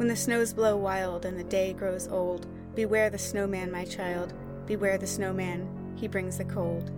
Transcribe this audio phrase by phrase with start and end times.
[0.00, 4.32] When the snows blow wild and the day grows old, beware the snowman, my child,
[4.64, 6.90] beware the snowman, he brings the cold.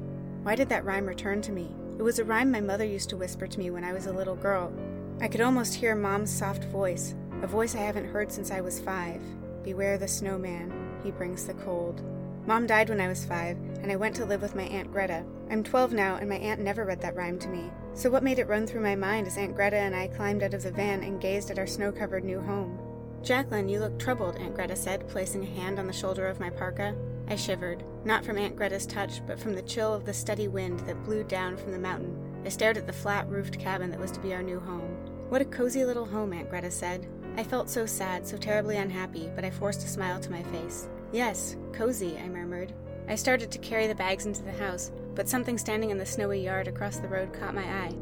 [0.45, 1.75] Why did that rhyme return to me?
[1.99, 4.13] It was a rhyme my mother used to whisper to me when I was a
[4.13, 4.73] little girl.
[5.21, 8.79] I could almost hear Mom's soft voice, a voice I haven't heard since I was
[8.79, 9.21] five.
[9.65, 10.73] Beware the snowman,
[11.03, 12.05] he brings the cold.
[12.47, 15.25] Mom died when I was five, and I went to live with my Aunt Greta.
[15.51, 17.69] I'm 12 now, and my aunt never read that rhyme to me.
[17.95, 20.55] So, what made it run through my mind as Aunt Greta and I climbed out
[20.55, 22.79] of the van and gazed at our snow covered new home?
[23.23, 26.51] Jacqueline, you look troubled, Aunt Greta said, placing a hand on the shoulder of my
[26.51, 26.95] parka.
[27.29, 30.81] I shivered, not from Aunt Greta's touch, but from the chill of the steady wind
[30.81, 32.17] that blew down from the mountain.
[32.45, 34.97] I stared at the flat roofed cabin that was to be our new home.
[35.29, 37.07] What a cozy little home, Aunt Greta said.
[37.37, 40.89] I felt so sad, so terribly unhappy, but I forced a smile to my face.
[41.13, 42.73] Yes, cozy, I murmured.
[43.09, 46.41] I started to carry the bags into the house, but something standing in the snowy
[46.41, 47.93] yard across the road caught my eye.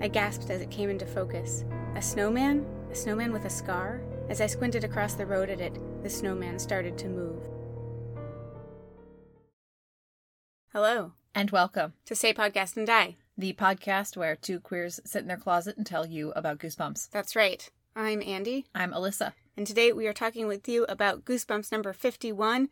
[0.00, 1.64] I gasped as it came into focus.
[1.96, 2.64] A snowman?
[2.92, 4.00] A snowman with a scar?
[4.28, 7.42] As I squinted across the road at it, the snowman started to move.
[10.72, 13.16] Hello, And welcome, to Say Podcast and Die.
[13.38, 17.10] the podcast where two queers sit in their closet and tell you about Goosebumps.
[17.10, 17.68] That's right.
[17.96, 19.32] I'm Andy, I'm Alyssa.
[19.56, 22.68] and today we are talking with you about Goosebumps number 51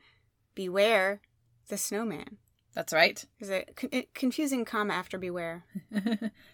[0.54, 1.20] Beware
[1.68, 2.36] the Snowman.
[2.74, 3.24] That's right.
[3.40, 5.64] There's a con- eh, confusing comma after beware,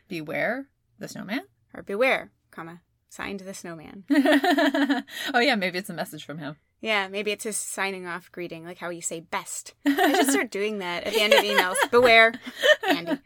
[0.09, 1.42] Beware the snowman?
[1.75, 2.81] or beware, comma,
[3.13, 4.05] signed the snowman.
[5.35, 6.57] oh, yeah, maybe it's a message from him.
[6.81, 9.75] Yeah, maybe it's his signing off greeting, like how you say best.
[9.87, 11.75] I should start doing that at the end of emails.
[11.91, 12.33] Beware,
[12.89, 13.19] Andy.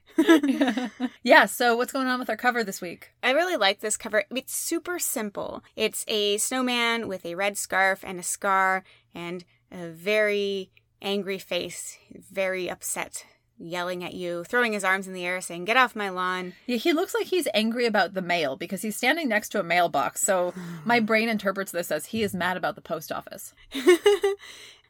[1.23, 3.13] yeah, so what's going on with our cover this week?
[3.23, 4.25] I really like this cover.
[4.31, 5.63] It's super simple.
[5.77, 8.83] It's a snowman with a red scarf and a scar
[9.15, 13.25] and a very angry face, very upset,
[13.59, 16.55] yelling at you, throwing his arms in the air, saying, Get off my lawn.
[16.67, 19.65] Yeah, he looks like he's angry about the mail because he's standing next to a
[19.65, 20.23] mailbox.
[20.23, 20.55] So
[20.85, 23.55] my brain interprets this as he is mad about the post office.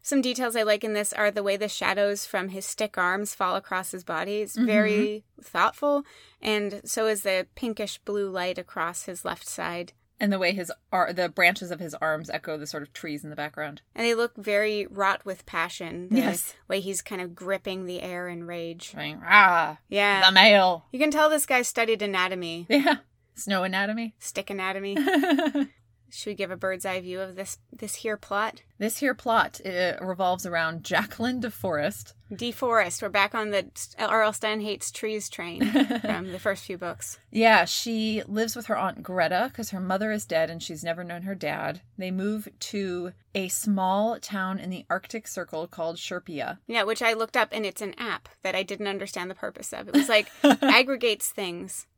[0.02, 3.34] Some details I like in this are the way the shadows from his stick arms
[3.34, 4.36] fall across his body.
[4.36, 4.66] It's mm-hmm.
[4.66, 6.04] very thoughtful,
[6.40, 9.94] and so is the pinkish blue light across his left side.
[10.18, 13.22] And the way his ar- the branches of his arms echo the sort of trees
[13.22, 13.82] in the background.
[13.94, 16.08] And they look very wrought with passion.
[16.10, 16.54] The Yes.
[16.68, 18.94] way he's kind of gripping the air in rage.
[18.96, 20.24] Ah, Yeah.
[20.26, 20.86] the male.
[20.90, 22.96] You can tell this guy studied anatomy, Yeah.
[23.34, 24.14] Snow anatomy.
[24.18, 24.96] stick anatomy.
[26.10, 28.62] Should we give a bird's eye view of this this here plot?
[28.78, 29.60] This here plot
[30.00, 32.12] revolves around Jacqueline DeForest.
[32.32, 33.02] Deforest.
[33.02, 33.66] We're back on the
[33.98, 34.32] R.L.
[34.32, 35.64] Stine hates trees train
[36.00, 37.18] from the first few books.
[37.30, 41.04] Yeah, she lives with her aunt Greta because her mother is dead and she's never
[41.04, 41.80] known her dad.
[41.96, 46.58] They move to a small town in the Arctic Circle called Sherpia.
[46.66, 49.72] Yeah, which I looked up, and it's an app that I didn't understand the purpose
[49.72, 49.88] of.
[49.88, 51.86] It was like aggregates things.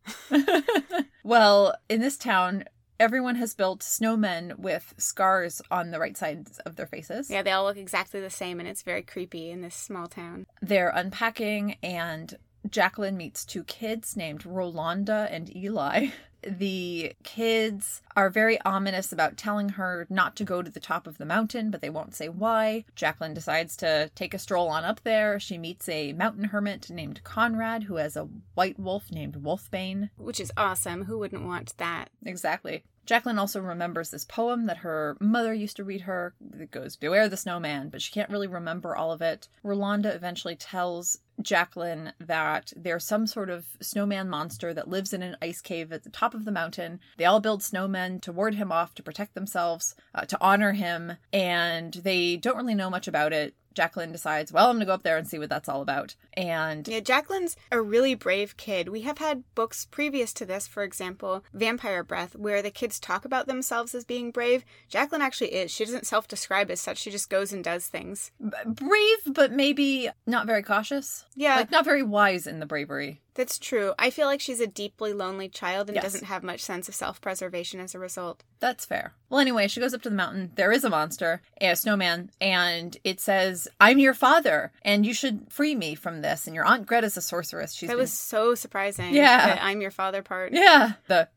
[1.28, 2.64] Well, in this town,
[3.00, 7.30] everyone has built snowmen with scars on the right sides of their faces.
[7.30, 10.46] Yeah, they all look exactly the same, and it's very creepy in this small town.
[10.60, 12.36] They're unpacking, and
[12.68, 16.08] Jacqueline meets two kids named Rolanda and Eli.
[16.42, 21.18] The kids are very ominous about telling her not to go to the top of
[21.18, 22.84] the mountain, but they won't say why.
[22.94, 25.40] Jacqueline decides to take a stroll on up there.
[25.40, 30.10] She meets a mountain hermit named Conrad who has a white wolf named Wolfbane.
[30.16, 31.04] Which is awesome.
[31.04, 32.10] Who wouldn't want that?
[32.24, 32.84] Exactly.
[33.08, 36.34] Jacqueline also remembers this poem that her mother used to read her.
[36.60, 39.48] It goes, Beware the snowman, but she can't really remember all of it.
[39.64, 45.38] Rolanda eventually tells Jacqueline that there's some sort of snowman monster that lives in an
[45.40, 47.00] ice cave at the top of the mountain.
[47.16, 51.14] They all build snowmen to ward him off, to protect themselves, uh, to honor him,
[51.32, 53.54] and they don't really know much about it.
[53.78, 56.16] Jacqueline decides, well, I'm going to go up there and see what that's all about.
[56.32, 58.88] And Yeah, Jacqueline's a really brave kid.
[58.88, 63.24] We have had books previous to this, for example, Vampire Breath, where the kids talk
[63.24, 64.64] about themselves as being brave.
[64.88, 65.70] Jacqueline actually is.
[65.70, 68.32] She doesn't self describe as such, she just goes and does things.
[68.40, 71.24] b- brave, but maybe not very cautious.
[71.36, 73.20] Yeah, Like, not very wise in the bravery.
[73.38, 73.94] That's true.
[73.98, 76.02] I feel like she's a deeply lonely child and Yes.
[76.04, 78.42] doesn't have much sense of self preservation as a result.
[78.60, 79.14] That's fair.
[79.30, 80.50] Well, anyway, she goes up to the mountain.
[80.56, 85.46] There is a monster, a snowman, and it says, I'm your father, and you should
[85.52, 86.46] free me from this.
[86.46, 87.72] And your Aunt Greta's a sorceress.
[87.74, 89.14] She's that been- was so surprising.
[89.14, 89.54] Yeah.
[89.54, 90.52] the I'm your father part.
[90.52, 90.92] Yeah.
[91.06, 91.28] The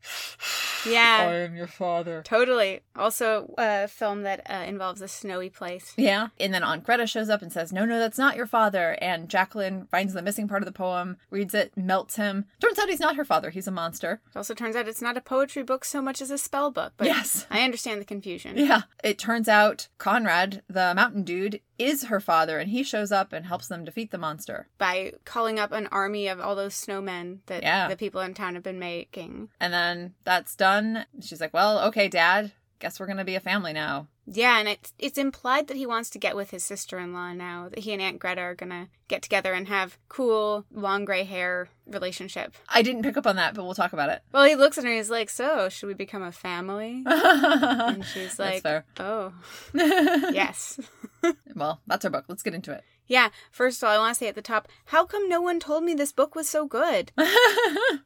[0.86, 1.18] Yeah.
[1.28, 2.22] I am your father.
[2.24, 2.80] Totally.
[2.96, 5.92] Also, a film that uh, involves a snowy place.
[5.96, 6.28] Yeah.
[6.40, 8.96] And then Aunt Greta shows up and says, No, no, that's not your father.
[9.00, 12.46] And Jacqueline finds the missing part of the poem, reads it, melts him.
[12.58, 13.50] Turns out he's not her father.
[13.50, 14.22] He's a monster.
[14.30, 16.94] It also turns out it's not a poetry book so much as a spell book,
[16.96, 17.46] but Yes.
[17.50, 18.56] I understand the confusion.
[18.56, 18.82] Yeah.
[19.04, 23.44] It turns out Conrad, the mountain dude, is her father, and he shows up and
[23.44, 24.68] helps them defeat the monster.
[24.78, 27.88] By calling up an army of all those snowmen that Yeah.
[27.88, 29.50] the people in town have been making.
[29.60, 31.04] And then that's done.
[31.20, 32.52] She's like, Well, okay, dad,
[32.82, 34.08] guess we're gonna be a family now.
[34.26, 37.32] Yeah, and it's it's implied that he wants to get with his sister in law
[37.32, 37.68] now.
[37.68, 41.68] That he and Aunt Greta are gonna get together and have cool long gray hair
[41.86, 42.56] relationship.
[42.68, 44.22] I didn't pick up on that, but we'll talk about it.
[44.32, 48.04] Well, he looks at her and he's like, "So, should we become a family?" and
[48.04, 48.66] she's like.
[48.98, 49.32] "Oh,
[49.74, 50.80] yes."
[51.54, 52.24] well, that's our book.
[52.28, 52.82] Let's get into it.
[53.06, 55.60] Yeah, first of all, I want to say at the top, how come no one
[55.60, 57.12] told me this book was so good?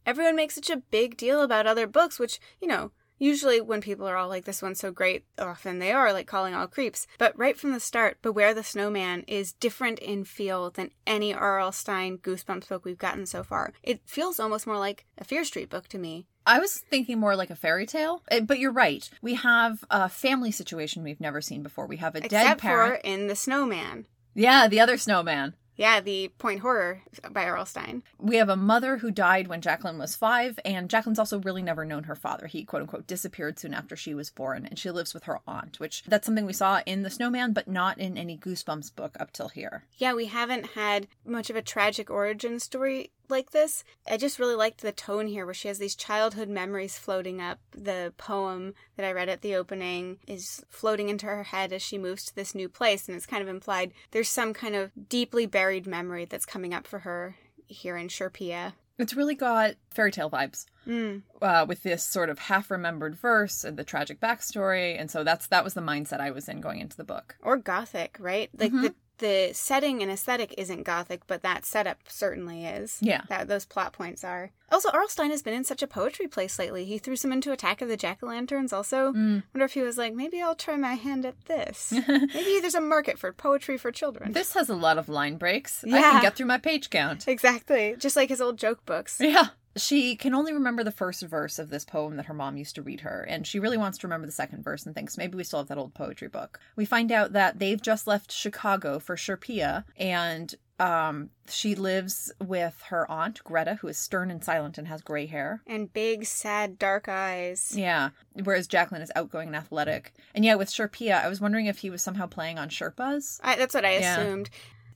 [0.06, 4.06] Everyone makes such a big deal about other books, which, you know, usually when people
[4.06, 7.06] are all like, this one's so great, often they are, like calling all creeps.
[7.18, 11.72] But right from the start, Beware the Snowman is different in feel than any R.L.
[11.72, 13.72] Stine Goosebumps book we've gotten so far.
[13.82, 16.26] It feels almost more like a Fear Street book to me.
[16.48, 19.08] I was thinking more like a fairy tale, eh, but you're right.
[19.20, 21.86] We have a family situation we've never seen before.
[21.86, 23.00] We have a dead parent.
[23.04, 24.06] in The Snowman.
[24.32, 25.54] Yeah, the other snowman.
[25.76, 27.67] Yeah, the Point Horror by R.L.
[27.67, 28.02] Stine.
[28.19, 31.84] We have a mother who died when Jacqueline was five, and Jacqueline's also really never
[31.84, 32.46] known her father.
[32.46, 35.78] He quote unquote disappeared soon after she was born, and she lives with her aunt,
[35.78, 39.32] which that's something we saw in The Snowman, but not in any Goosebumps book up
[39.32, 39.84] till here.
[39.96, 43.84] Yeah, we haven't had much of a tragic origin story like this.
[44.11, 47.58] I just really liked the tone here where she has these childhood memories floating up.
[47.73, 51.99] The poem that I read at the opening is floating into her head as she
[51.99, 55.46] moves to this new place, and it's kind of implied there's some kind of deeply
[55.46, 57.37] buried memory that's coming up for her
[57.67, 58.73] here in Sherpia.
[58.99, 60.64] It's really got fairy tale vibes.
[60.87, 61.23] Mm.
[61.43, 65.49] uh, with this sort of half remembered verse and the tragic backstory, and so that's
[65.49, 67.37] that was the mindset I was in going into the book.
[67.43, 68.49] Or gothic, right?
[68.56, 68.82] Like Mhm.
[68.82, 72.98] the the setting and aesthetic isn't gothic, but that setup certainly is.
[73.00, 73.22] Yeah.
[73.28, 74.50] That those plot points are.
[74.70, 75.08] Also, R.L.
[75.08, 76.84] Stine has been in such a poetry place lately.
[76.84, 78.72] He threw some into Attack of the Jack o' Lanterns.
[78.72, 79.42] Also, Mm.
[79.54, 81.92] wonder if he was like, maybe I'll try my hand at this.
[82.08, 84.32] maybe there's a market for poetry for children.
[84.32, 85.84] This has a lot of line breaks.
[85.86, 85.96] Yeah.
[85.98, 87.28] I can get through my page count.
[87.28, 89.18] exactly, just like his old joke books.
[89.20, 89.48] Yeah.
[89.76, 92.82] She can only remember the first verse of this poem that her mom used to
[92.82, 95.44] read her, and she really wants to remember the second verse and thinks maybe we
[95.44, 96.58] still have that old poetry book.
[96.76, 102.82] We find out that they've just left Chicago for Sherpia, and um, she lives with
[102.88, 105.62] her aunt, Greta, who is stern and silent and has gray hair.
[105.67, 107.73] And big, sad, dark eyes.
[107.76, 108.11] Yeah,
[108.44, 110.12] whereas Jacqueline is outgoing and athletic.
[110.34, 113.40] And yeah, with Sherpia, I was wondering if he was somehow playing on Sherpas.
[113.43, 114.20] I, that's what I Yeah.
[114.20, 114.50] assumed.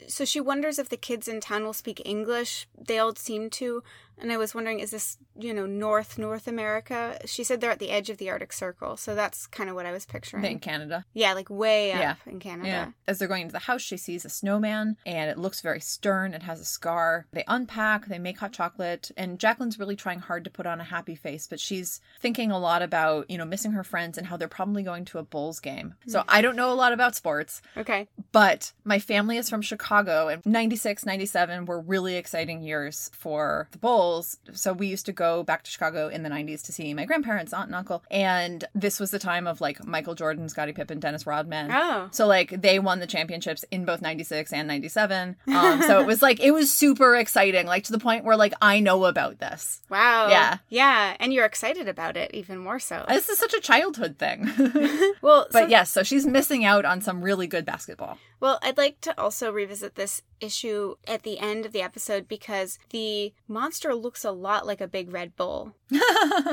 [0.09, 2.67] So she wonders if the kids in town will speak English.
[2.79, 3.82] They all seem to.
[4.20, 7.19] And I was wondering, is this, you know, North, North America?
[7.25, 8.96] She said they're at the edge of the Arctic Circle.
[8.96, 10.44] So that's kind of what I was picturing.
[10.44, 11.05] In Canada.
[11.14, 12.14] Yeah, like way up Yeah.
[12.26, 12.69] in Canada.
[12.69, 12.88] Yeah.
[13.08, 16.34] As they're going into the house, she sees a snowman and it looks very stern.
[16.34, 17.26] It has a scar.
[17.32, 20.84] They unpack, they make hot chocolate, and Jacqueline's really trying hard to put on a
[20.84, 24.37] happy face, but she's thinking a lot about, you know, missing her friends and how
[24.37, 25.94] they're probably going to a Bulls game.
[26.06, 26.28] So mm-hmm.
[26.31, 28.08] I don't know a lot about sports, Okay.
[28.32, 33.78] but my family is from Chicago and 96, 97 were really exciting years for the
[33.78, 34.09] Bulls.
[34.52, 37.52] So we used to go back to Chicago in the 90s to see my grandparents,
[37.52, 38.02] aunt and uncle.
[38.10, 41.70] And this was the time of like Michael Jordan, Scottie Pippen, Dennis Rodman.
[41.72, 42.08] Oh.
[42.10, 45.36] So like they won the championships in both 96 and 97.
[45.60, 48.54] Um, so it was like it was super exciting, like to the point where like
[48.62, 49.80] I know about this.
[49.90, 50.28] Wow.
[50.28, 50.58] Yeah.
[50.68, 51.16] Yeah.
[51.20, 53.04] And you're excited about it even more so.
[53.08, 54.48] This is such a childhood thing.
[55.22, 58.18] well, so- but yes, so she's missing out on some really good basketball.
[58.40, 62.78] Well, I'd like to also revisit this issue at the end of the episode because
[62.88, 65.75] the monster looks a lot like a big red bull.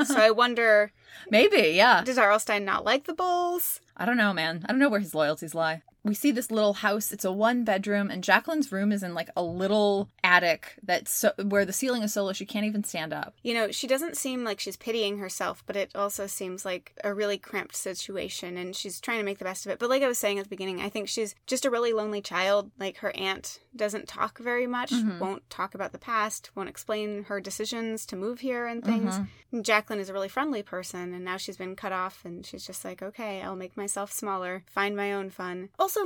[0.04, 0.92] So I wonder,
[1.30, 2.02] Maybe, yeah.
[2.04, 2.38] does R.L.
[2.38, 3.80] Stine not like the bulls?
[3.96, 4.64] I don't know, man.
[4.64, 5.82] I don't know where his loyalties lie.
[6.08, 7.12] We see this little house.
[7.12, 11.32] It's a one bedroom, and Jacqueline's room is in like a little attic that's so,
[11.44, 13.34] where the ceiling is so low she can't even stand up.
[13.42, 17.12] You know, she doesn't seem like she's pitying herself, but it also seems like a
[17.12, 19.78] really cramped situation and she's trying to make the best of it.
[19.78, 22.20] But like I was saying at the beginning, I think she's just a really lonely
[22.22, 22.70] child.
[22.78, 25.18] Like her aunt doesn't talk very much, Mhm.
[25.20, 29.14] won't talk about the past, won't explain her decisions to move here and things.
[29.14, 29.28] Mhm.
[29.52, 32.66] And Jacqueline is a really friendly person, and now she's been cut off, and she's
[32.66, 35.70] just like, okay, I'll make myself smaller, find my own fun.
[35.78, 35.97] Also,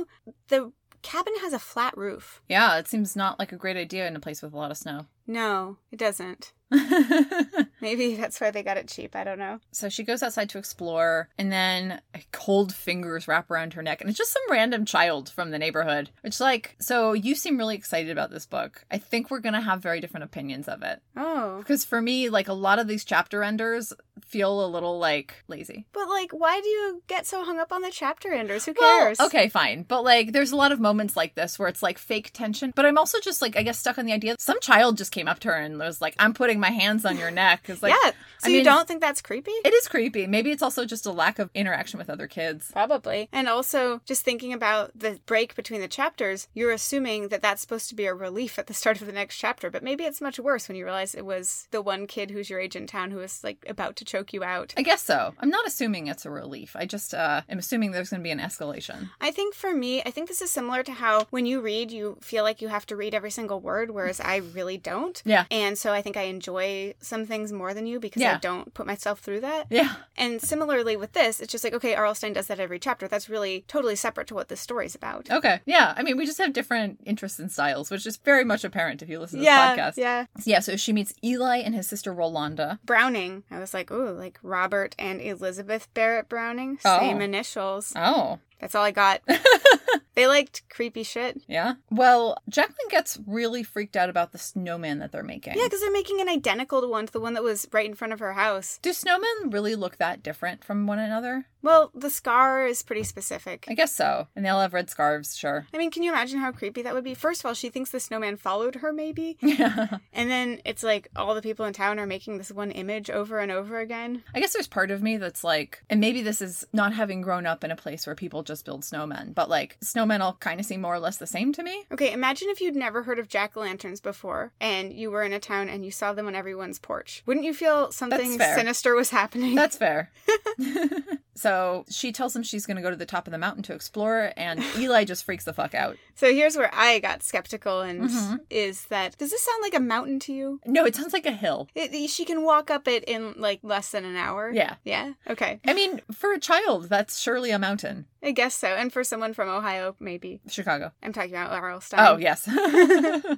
[0.47, 0.71] the
[1.01, 2.41] cabin has a flat roof.
[2.47, 4.77] Yeah, it seems not like a great idea in a place with a lot of
[4.77, 5.05] snow.
[5.25, 6.51] No, it doesn't.
[7.81, 9.15] Maybe that's why they got it cheap.
[9.15, 9.59] I don't know.
[9.71, 12.01] so she goes outside to explore, and then
[12.31, 16.09] cold fingers wrap around her neck, and it's just some random child from the neighborhood.
[16.21, 18.85] Which, like, so you seem really excited about this book.
[18.89, 21.01] I think we're gonna have very different opinions of it.
[21.15, 21.57] Oh.
[21.59, 23.93] Because for me, like, a lot of these chapter enders
[24.25, 25.85] feel a little, like, lazy.
[25.93, 28.65] But, like, why do you get so hung up on the chapter enders?
[28.65, 29.19] Who Well, cares?
[29.19, 29.83] okay, fine.
[29.83, 32.71] But like there's a lot of moments like this where it's like fake tension.
[32.75, 35.11] But I'm also just like I guess stuck on the idea that some child just
[35.13, 37.81] came up to her and was like, "I'm putting my hands on your neck." It's
[37.81, 38.11] like, yeah.
[38.39, 39.51] So I you mean- don't think that's creepy?
[39.51, 40.27] it is creepy.
[40.27, 42.71] Maybe it's also just a lack of interaction with other kids.
[42.73, 43.29] Probably.
[43.31, 47.87] And also, just thinking about the break between the chapters, you're assuming that that's supposed
[47.89, 50.39] to be a relief at the start of the next chapter, but maybe it's much
[50.39, 53.17] worse when you realize it was the one kid who's your age in town who
[53.17, 54.73] was like about to choke you out.
[54.75, 55.33] I guess so.
[55.39, 56.75] I'm not assuming it's a relief.
[56.75, 59.09] I just uh, am assuming there's going to be an escalation.
[59.21, 62.17] I think for me, I think this is similar to how when you read, you
[62.21, 65.02] feel like you have to read every single word, whereas I really don't.
[65.25, 65.45] Yeah.
[65.51, 68.85] And so I think I enjoy some things more than you because I don't put
[68.85, 69.67] myself through that.
[69.69, 69.95] Yeah.
[70.17, 72.15] And similarly with this, it's just like, okay, R.L.
[72.15, 73.07] Stine does that every chapter.
[73.07, 75.29] That's really totally separate to what this story's about.
[75.29, 75.61] Okay.
[75.65, 75.93] Yeah.
[75.95, 79.09] I mean, we just have different interests and styles, which is very much apparent if
[79.09, 79.97] you listen to yeah, this podcast.
[79.97, 80.25] yeah.
[80.45, 80.59] Yeah.
[80.59, 82.79] So she meets Eli and his sister Rolanda.
[82.85, 83.43] Browning.
[83.51, 86.79] I was like, ooh, like Robert and Elizabeth Barrett Browning.
[86.85, 86.99] Oh.
[86.99, 87.93] Same initials.
[87.95, 88.39] Oh.
[88.63, 89.19] That's all I got.
[90.15, 91.41] they liked creepy shit.
[91.49, 91.73] Yeah.
[91.91, 95.57] Well, Jacqueline gets really freaked out about the snowman that they're making.
[95.57, 98.13] Yeah, because they're making an identical one to the one that was right in front
[98.13, 98.79] of her house.
[98.81, 101.47] Do snowmen really look that different from one another?
[101.63, 103.65] Well, the scar is pretty specific.
[103.69, 104.27] I guess so.
[104.35, 105.65] And they all have red scarves, sure.
[105.73, 107.13] I mean, can you imagine how creepy that would be?
[107.13, 109.37] First of all, she thinks the snowman followed her, maybe.
[109.53, 109.99] Yeah.
[110.11, 113.37] And then it's like all the people in town are making this one image over
[113.37, 114.23] and over again.
[114.33, 117.45] I guess there's part of me that's like, and maybe this is not having grown
[117.45, 120.65] up in a place where people just build snowmen, but like snowmen all kind of
[120.65, 121.85] seem more or less the same to me.
[121.91, 125.33] Okay, imagine if you'd never heard of jack o' lanterns before and you were in
[125.33, 127.21] a town and you saw them on everyone's porch.
[127.27, 129.53] Wouldn't you feel something sinister was happening?
[129.53, 130.11] That's fair.
[131.35, 131.52] so
[131.89, 134.31] she tells him she's going to go to the top of the mountain to explore,
[134.37, 135.97] and Eli just freaks the fuck out.
[136.15, 138.39] so here's where I got skeptical and Mhm.
[138.49, 140.59] is that does this sound like a mountain to you?
[140.65, 141.67] No, it sounds like a hill.
[141.75, 144.51] It, she can walk up it in like less than an hour.
[144.53, 144.75] Yeah.
[144.83, 145.13] Yeah.
[145.29, 145.59] Okay.
[145.67, 148.05] I mean, for a child, that's surely a mountain.
[148.23, 148.67] I guess so.
[148.69, 150.39] And for someone from Ohio, maybe.
[150.47, 150.91] Chicago.
[151.03, 151.81] I'm talking about R.L.
[151.81, 151.99] Stine.
[152.07, 152.47] Oh, yes.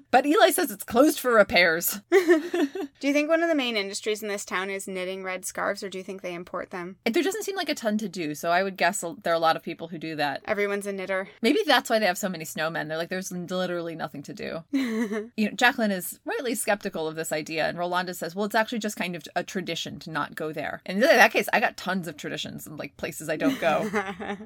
[0.11, 1.99] but Eli says it's closed for repairs.
[2.11, 5.83] Do you think one of the main industries in this town is knitting red scarves,
[5.83, 6.95] or do you think they import them?
[7.05, 9.39] There doesn't seem like a ton to do, so I would guess there are a
[9.39, 10.41] lot of people who do that.
[10.45, 11.27] Everyone's a knitter.
[11.41, 12.87] Maybe that's why they have so many snowmen.
[12.87, 14.63] They're like, there's literally nothing to do.
[15.37, 18.79] You know, Jacqueline is rightly skeptical of this idea, and Rolanda says, well, it's actually
[18.79, 20.81] just kind of a tradition to not go there.
[20.85, 23.89] And in that case, I got tons of traditions and like places I don't go.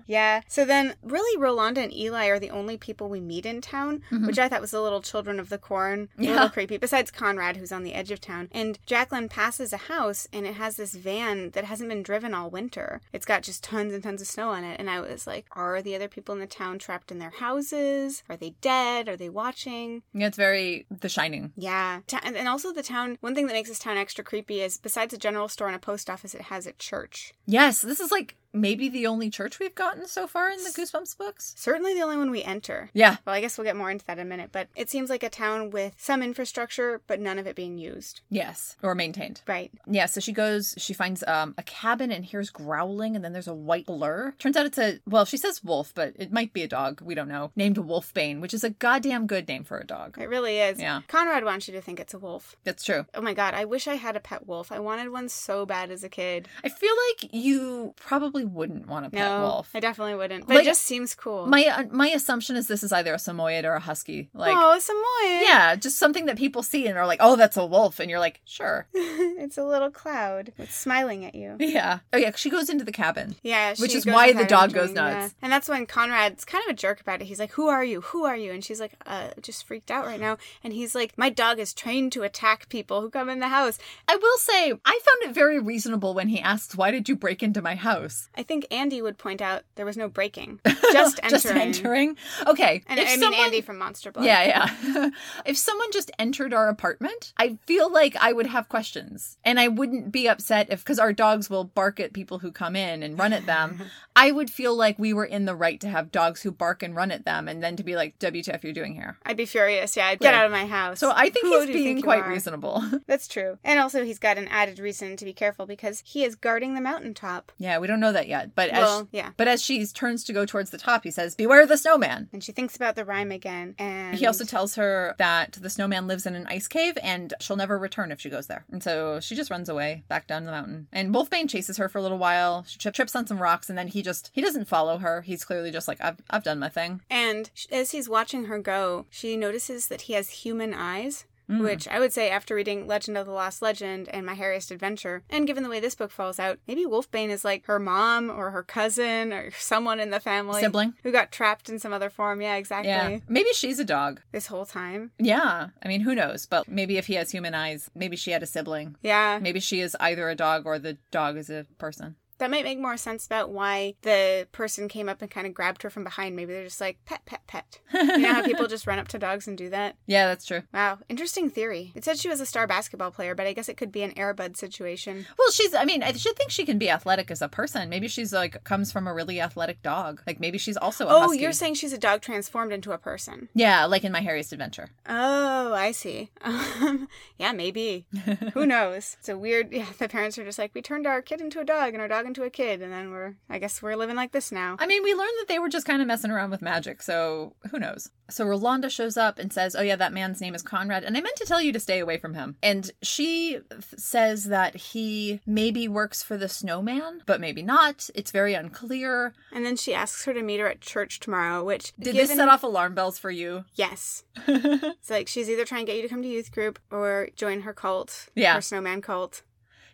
[0.07, 0.28] yeah.
[0.47, 4.25] So then, really, Rolanda and Eli are the only people we meet in town, mm-hmm.
[4.27, 6.09] which I thought was the little children of the corn.
[6.17, 6.31] A Yeah.
[6.33, 6.77] little creepy.
[6.77, 8.49] Besides Conrad, who's on the edge of town.
[8.51, 12.49] And Jacqueline passes a house, and it has this van that hasn't been driven all
[12.49, 13.01] winter.
[13.13, 14.79] It's got just tons and tons of snow on it.
[14.79, 18.23] And I was like, are the other people in the town trapped in their houses?
[18.29, 19.07] Are they dead?
[19.09, 20.01] Are they watching?
[20.13, 21.51] yeah, it's very The Shining.
[21.55, 22.01] Yeah.
[22.23, 25.17] And also, the town, one thing that makes this town extra creepy is besides a
[25.17, 27.33] general store and a post office, it has a church.
[27.45, 31.17] Yes, this is like maybe the only church we've gotten so far in the Goosebumps
[31.17, 31.53] books.
[31.57, 32.89] Certainly the only one we enter.
[32.93, 33.17] Yeah.
[33.25, 35.23] Well, I guess we'll get more into that in a minute, but it seems like
[35.23, 38.21] a town with some infrastructure, but none of it being used.
[38.29, 38.77] Yes.
[38.81, 39.41] Or maintained.
[39.47, 39.71] Right.
[39.87, 43.47] Yeah, so she goes, she finds um, a cabin and hears growling, and then there's
[43.47, 44.33] a white blur.
[44.39, 47.15] Turns out it's a, well, she says wolf, but it might be a dog, we
[47.15, 50.17] don't know, named Wolfbane, which is a goddamn good name for a dog.
[50.19, 50.79] It really is.
[50.79, 51.01] Yeah.
[51.07, 52.55] Conrad wants you to think it's a wolf.
[52.63, 53.05] That's true.
[53.13, 54.71] Oh my god, I wish I had a pet wolf.
[54.71, 56.47] I wanted one so bad as a kid.
[56.63, 59.69] I feel like you probably wouldn't want a pet no, wolf.
[59.73, 60.47] I definitely wouldn't.
[60.47, 61.45] But Like, it just seems cool.
[61.47, 64.29] My uh, my assumption is this is either a Samoyed or a husky.
[64.33, 65.41] Like, oh, a Samoyed.
[65.43, 68.19] yeah, just something that people see and are like, oh, that's a wolf, and you're
[68.19, 70.51] like, sure, it's a little cloud.
[70.57, 71.55] It's smiling at you.
[71.59, 71.99] yeah.
[72.13, 73.35] Oh yeah, she goes into the cabin.
[73.43, 75.33] Yeah, Which is why the ahead dog goes nuts.
[75.33, 75.33] that.
[75.41, 77.25] And that's when Conrad's kind of a jerk about it.
[77.25, 78.01] He's like, "Who are you?
[78.01, 81.17] Who are you?" And she's like, "Uh, just freaked out right now." And he's like,
[81.17, 83.77] "My dog is trained to attack people who come in the house."
[84.07, 87.43] I will say, I found it very reasonable when he asks, "Why did you break
[87.43, 90.59] into my house?" I think Andy would point out there was no breaking,
[90.93, 91.29] just entering.
[91.31, 92.17] just entering.
[92.47, 94.25] Okay, And if I mean someone- Andy from Monster Blood.
[94.25, 94.43] Yeah,
[94.83, 95.09] yeah.
[95.45, 99.37] if someone just entered our apartment, I feel like I would have questions.
[99.43, 102.75] And I wouldn't be upset if, because our dogs will bark at people who come
[102.75, 103.81] in and run at them.
[104.15, 106.95] I would feel like we were in the right to have dogs who bark and
[106.95, 109.17] run at them and then to be like, WTF, you're doing here.
[109.25, 109.95] I'd be furious.
[109.97, 110.39] Yeah, I'd get Yeah.
[110.41, 110.99] out of my house.
[110.99, 112.83] So I think Who he's being think quite reasonable.
[113.07, 113.57] That's true.
[113.63, 116.81] And also, he's got an added reason to be careful because he is guarding the
[116.81, 117.51] mountaintop.
[117.57, 118.55] yeah, we don't know that yet.
[118.55, 119.31] But as, Well, yeah.
[119.37, 122.29] but as she turns to go towards the top, he says, Beware the snowman.
[122.33, 123.75] And she thinks about the rhyme again.
[123.77, 127.55] And He also tells her that the snowman lives in an ice cave and she'll
[127.55, 128.65] never return if she goes there.
[128.71, 130.87] And so she just runs away back down the mountain.
[130.91, 132.65] And Wolfbane chases her for a little while.
[132.67, 135.21] She trips on some rocks and then he just he doesn't follow her.
[135.21, 137.01] He's clearly just like I've I've done my thing.
[137.09, 141.25] And as he's watching her go, she notices that he has human eyes.
[141.49, 141.63] Mm.
[141.63, 145.23] which I would say after reading Legend of the Lost Legend and My Hairiest Adventure,
[145.29, 148.51] and given the way this book falls out, maybe Wolfbane is like her mom or
[148.51, 150.61] her cousin or someone in the family.
[150.61, 150.93] Sibling.
[151.03, 152.41] Who got trapped in some other form.
[152.41, 152.89] Yeah, exactly.
[152.89, 153.19] Yeah.
[153.27, 154.21] Maybe she's a dog.
[154.31, 155.11] This whole time.
[155.17, 155.69] Yeah.
[155.81, 156.45] I mean, who knows?
[156.45, 158.95] But maybe if he has human eyes, maybe she had a sibling.
[159.01, 159.39] Yeah.
[159.41, 162.15] Maybe she is either a dog or the dog is a person.
[162.39, 165.83] That might make more sense about why the person came up and kind of grabbed
[165.83, 166.35] her from behind.
[166.35, 167.79] Maybe they're just like, pet, pet, pet.
[167.93, 169.95] You know how people just run up to dogs and do that?
[170.07, 170.63] Yeah, that's true.
[170.73, 171.91] Wow, interesting theory.
[171.95, 174.17] It said she was a star basketball player, but I guess it could be an
[174.17, 175.25] Air Bud situation.
[175.37, 177.89] Well, she's, I mean, I should think she can be athletic as a person.
[177.89, 180.21] Maybe she's like, comes from a really athletic dog.
[180.25, 181.39] Like maybe she's also a Oh, husky.
[181.39, 183.49] you're saying she's a dog transformed into a person.
[183.53, 184.89] Yeah, like in My Hairiest Adventure.
[185.07, 186.29] Oh, I see.
[186.81, 188.05] Um, yeah, maybe.
[188.53, 189.17] Who knows?
[189.19, 189.71] It's a weird.
[189.71, 192.07] Yeah, the parents are just like, we turned our kid into a dog and our
[192.07, 193.35] dog into a kid, and then we're.
[193.49, 194.77] I guess we're living like this now.
[194.79, 197.53] I mean, we learned that they were just kind of messing around with magic, so
[197.71, 198.09] who knows?
[198.29, 201.21] So Rolanda shows up and says, Oh, yeah, that man's name is Conrad, and I
[201.21, 202.55] meant to tell you to stay away from him.
[202.63, 208.09] And she th- says that he maybe works for the snowman, but maybe not.
[208.15, 209.33] It's very unclear.
[209.51, 212.35] And then she asks her to meet her at church tomorrow, which Did given- this
[212.37, 213.65] set off alarm bells for you?
[213.75, 214.23] Yes.
[214.47, 217.61] it's like she's either trying to get you to come to youth group or join
[217.61, 218.29] her cult.
[218.35, 218.53] Yeah.
[218.55, 219.41] Her snowman cult.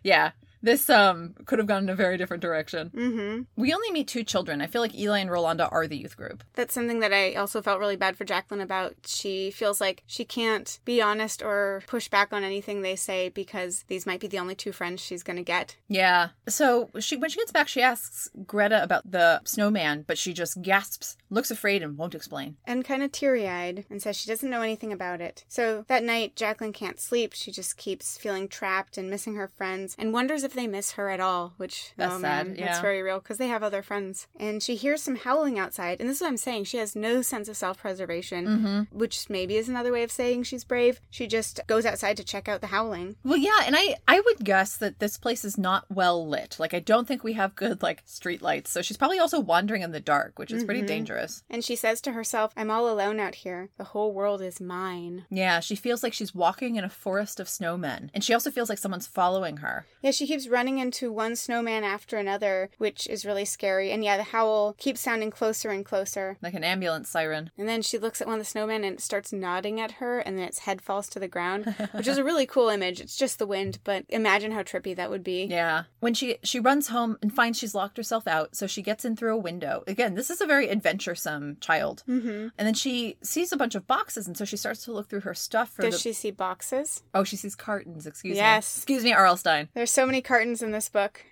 [0.02, 0.32] Yeah.
[0.66, 2.90] This um could have gone in a very different direction.
[2.90, 3.42] Mm-hmm.
[3.54, 4.60] We only meet two children.
[4.60, 6.42] I feel like Eli and Rolanda are the youth group.
[6.54, 8.96] That's something that I also felt really bad for Jacqueline about.
[9.06, 13.84] She feels like she can't be honest or push back on anything they say because
[13.86, 15.76] these might be the only two friends she's going to get.
[15.86, 16.30] Yeah.
[16.48, 20.62] So she when she gets back, she asks Greta about the snowman, but she just
[20.62, 22.56] gasps, looks afraid, and won't explain.
[22.64, 25.44] And kind of teary eyed and says she doesn't know anything about it.
[25.46, 27.34] So that night, Jacqueline can't sleep.
[27.34, 31.08] She just keeps feeling trapped and missing her friends and wonders if they miss her
[31.10, 32.66] at all, which, That's oh sad, man, yeah.
[32.66, 34.26] that's very real because they have other friends.
[34.38, 36.00] And she hears some howling outside.
[36.00, 36.64] And this is what I'm saying.
[36.64, 38.98] She has no sense of self preservation, Mm-hmm.
[38.98, 41.00] which maybe is another way of saying she's brave.
[41.10, 43.16] She just goes outside to check out the howling.
[43.24, 46.56] Well, yeah, and I I would guess that this place is not well lit.
[46.58, 48.70] Like I don't think we have good like street lights.
[48.70, 50.86] So she's probably also wandering in the dark, which is pretty Mhm.
[50.88, 51.42] dangerous.
[51.50, 53.68] And she says to herself, I'm all alone out here.
[53.76, 55.26] The whole world is mine.
[55.30, 58.68] Yeah, she feels like she's walking in a forest of snowmen, and she also feels
[58.68, 59.86] like someone's following her.
[60.02, 63.90] Yeah, she keeps running into one snowman after another, which is really scary.
[63.90, 66.36] And yeah, the howl keeps sounding closer and closer.
[66.42, 67.50] Like an ambulance siren.
[67.56, 70.18] And then she looks at one of the snowmen and it starts nodding at her,
[70.18, 73.00] and then its head falls to the ground, which is a really cool image.
[73.00, 75.44] It's just the wind, but imagine how trippy that would be.
[75.44, 75.84] Yeah.
[76.00, 79.16] When she she runs home and finds she's locked herself out, so she gets in
[79.16, 79.82] through a window.
[79.86, 82.02] Again, this is a very adventuresome child.
[82.08, 82.48] Mm-hmm.
[82.56, 85.20] And then she sees a bunch of boxes, and so she starts to look through
[85.20, 86.00] her stuff for Does the.
[86.00, 87.02] she see boxes?
[87.14, 88.06] Oh, she sees cartons.
[88.06, 88.38] Excuse me.
[88.38, 88.76] Yes.
[88.76, 89.36] Excuse me, R.L.
[89.36, 89.68] Stine.
[89.74, 91.24] There's so many cartons in this book.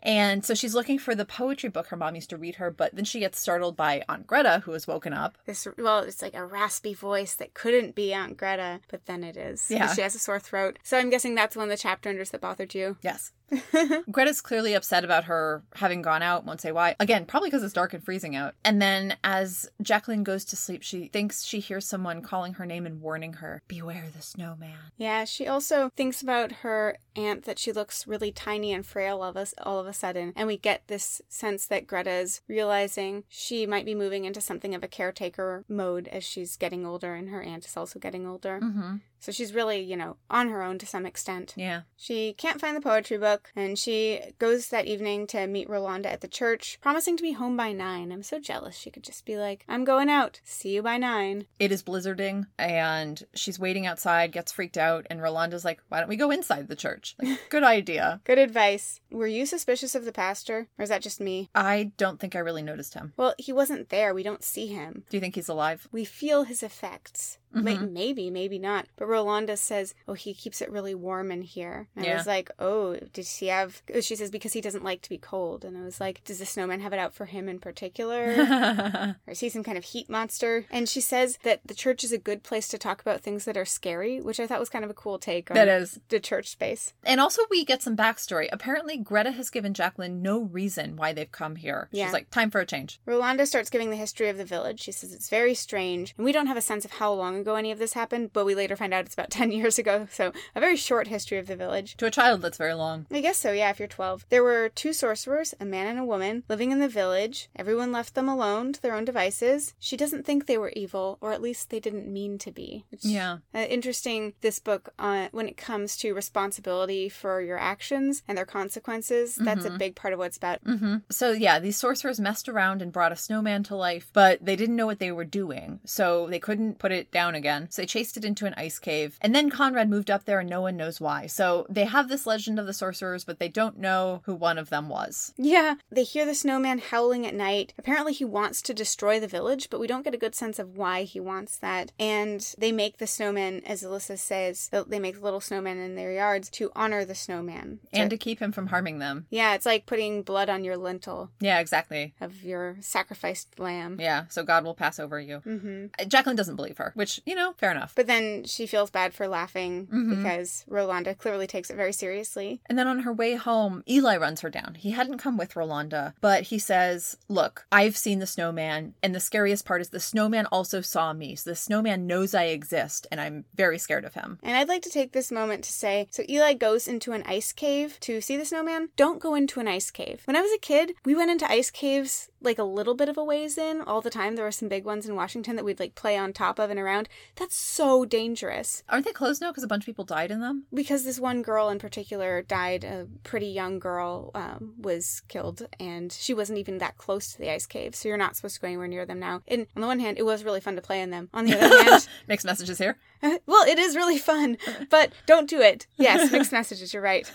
[0.00, 2.94] And so she's looking for the poetry book her mom used to read her, but
[2.94, 5.36] then she gets startled by Aunt Greta, who has woken up.
[5.44, 9.36] This well, it's like a raspy voice that couldn't be Aunt Greta, but then it
[9.36, 9.68] is.
[9.68, 9.92] Yeah.
[9.92, 10.78] She has a sore throat.
[10.84, 12.96] So I'm guessing that's one of the chapter enders that bothered you.
[13.02, 13.32] Yes.
[14.10, 16.96] Greta's clearly upset about her having gone out, won't say why.
[17.00, 18.54] Again, probably because it's dark and freezing out.
[18.64, 22.86] And then as Jacqueline goes to sleep, she thinks she hears someone calling her name
[22.86, 24.76] and warning her, Beware the snowman.
[24.96, 29.30] Yeah, she also thinks about her aunt that she looks really tiny and frail all
[29.30, 33.66] of us all of a sudden, and we get this sense that Greta's realizing she
[33.66, 37.42] might be moving into something of a caretaker mode as she's getting older, and her
[37.42, 38.60] aunt is also getting older.
[38.62, 38.96] Mm-hmm.
[39.20, 41.54] So she's really, you know, on her own to some extent.
[41.56, 41.82] Yeah.
[41.96, 46.20] She can't find the poetry book, and she goes that evening to meet Rolanda at
[46.20, 48.12] the church, promising to be home by nine.
[48.12, 48.76] I'm so jealous.
[48.76, 50.40] She could just be like, I'm going out.
[50.44, 51.46] See you by nine.
[51.58, 56.08] It is blizzarding, and she's waiting outside, gets freaked out, and Rolanda's like, Why don't
[56.08, 57.16] we go inside the church?
[57.20, 58.20] Like, good idea.
[58.24, 59.00] Good advice.
[59.10, 61.50] Were you suspicious of the pastor, or is that just me?
[61.54, 63.12] I don't think I really noticed him.
[63.16, 64.14] Well, he wasn't there.
[64.14, 65.04] We don't see him.
[65.10, 65.88] Do you think he's alive?
[65.90, 67.38] We feel his effects.
[67.54, 67.90] Mhm.
[67.92, 68.86] Maybe, maybe not.
[68.96, 72.50] But Rolanda says, "Oh, he keeps it really warm in here." And I was like,
[72.58, 75.64] "Oh, did she have?" oh, She says because he doesn't like to be cold.
[75.64, 79.32] And I was like, "Does the snowman have it out for him in particular?" or
[79.32, 80.64] is he some kind of heat monster?
[80.70, 83.56] And she says that the church is a good place to talk about things that
[83.56, 85.98] are scary, which I thought was kind of a cool take on that is.
[86.08, 86.92] the church space.
[87.04, 88.48] And also, we get some backstory.
[88.52, 91.88] Apparently, Greta has given Jacqueline no reason why they've come here.
[91.92, 92.06] Yeah.
[92.06, 93.00] She's like, time for a change.
[93.06, 94.80] Rolanda starts giving the history of the village.
[94.80, 97.54] She says it's very strange, and we don't have a sense of how long ago
[97.54, 100.32] any of this happened, but we later find out it's about 10 years ago, so
[100.54, 101.96] a very short history of the village.
[101.98, 103.06] To a child, that's very long.
[103.12, 104.26] I guess so, yeah, if you're 12.
[104.28, 107.48] There were two sorcerers, a man and a woman, living in the village.
[107.56, 109.74] Everyone left them alone to their own devices.
[109.78, 112.84] She doesn't think they were evil, or at least they didn't mean to be.
[113.00, 113.38] Yeah.
[113.54, 118.46] uh, interesting, this book, uh, when it comes to responsibility for your actions and their
[118.46, 120.60] consequences, that's a big part of what it's about.
[120.64, 124.56] hmm So, yeah, these sorcerers messed around and brought a snowman to life, but they
[124.56, 125.80] didn't know what they were doing.
[125.84, 127.68] So they couldn't put it down down again.
[127.70, 129.18] So they chased it into an ice cave.
[129.20, 131.26] And then Conrad moved up there and no one knows why.
[131.26, 134.70] So they have this legend of the sorcerers, but they don't know who one of
[134.70, 135.34] them was.
[135.36, 137.74] Yeah, they hear the snowman howling at night.
[137.78, 140.76] Apparently, he wants to destroy the village, but we don't get a good sense of
[140.76, 141.92] why he wants that.
[141.98, 146.48] And they make the snowman, as Alyssa says, they make little snowmen in their yards
[146.50, 147.80] to honor the snowman.
[147.92, 149.26] And to keep him from harming them.
[149.30, 152.14] Yeah, it's like putting blood on your lintel Yeah, exactly.
[152.20, 153.98] of your sacrificed lamb.
[154.00, 155.38] Yeah, so God will pass over you.
[155.38, 157.92] hmm Uh, Jacqueline doesn't believe her, which, you know, fair enough.
[157.94, 160.16] But then she feels bad for laughing Mhm.
[160.16, 162.60] because Rolanda clearly takes it very seriously.
[162.66, 164.76] And then on her way home, Eli runs her down.
[164.76, 169.20] He hadn't come with Rolanda, but he says, Look, I've seen the snowman, and the
[169.20, 171.36] scariest part is the snowman also saw me.
[171.36, 174.38] So the snowman knows I exist, and I'm very scared of him.
[174.42, 177.52] And I'd like to take this moment to say so Eli goes into an ice
[177.52, 178.90] cave to see the snowman.
[178.96, 180.22] Don't go into an ice cave.
[180.24, 183.18] When I was a kid, we went into ice caves like a little bit of
[183.18, 184.36] a ways in all the time.
[184.36, 186.78] There were some big ones in Washington that we'd like play on top of and
[186.78, 187.07] around.
[187.36, 188.82] That's so dangerous.
[188.88, 190.64] Aren't they closed now because a bunch of people died in them?
[190.72, 196.12] Because this one girl in particular died, a pretty young girl um, was killed, and
[196.12, 198.68] she wasn't even that close to the ice cave, so you're not supposed to go
[198.68, 199.42] anywhere near them now.
[199.48, 201.28] And on the one hand, it was really fun to play in them.
[201.34, 202.96] On the other hand, Mixed messages here.
[203.22, 204.58] well, it is really fun,
[204.90, 205.86] but don't do it.
[205.96, 207.30] Yes, mixed messages, you're right.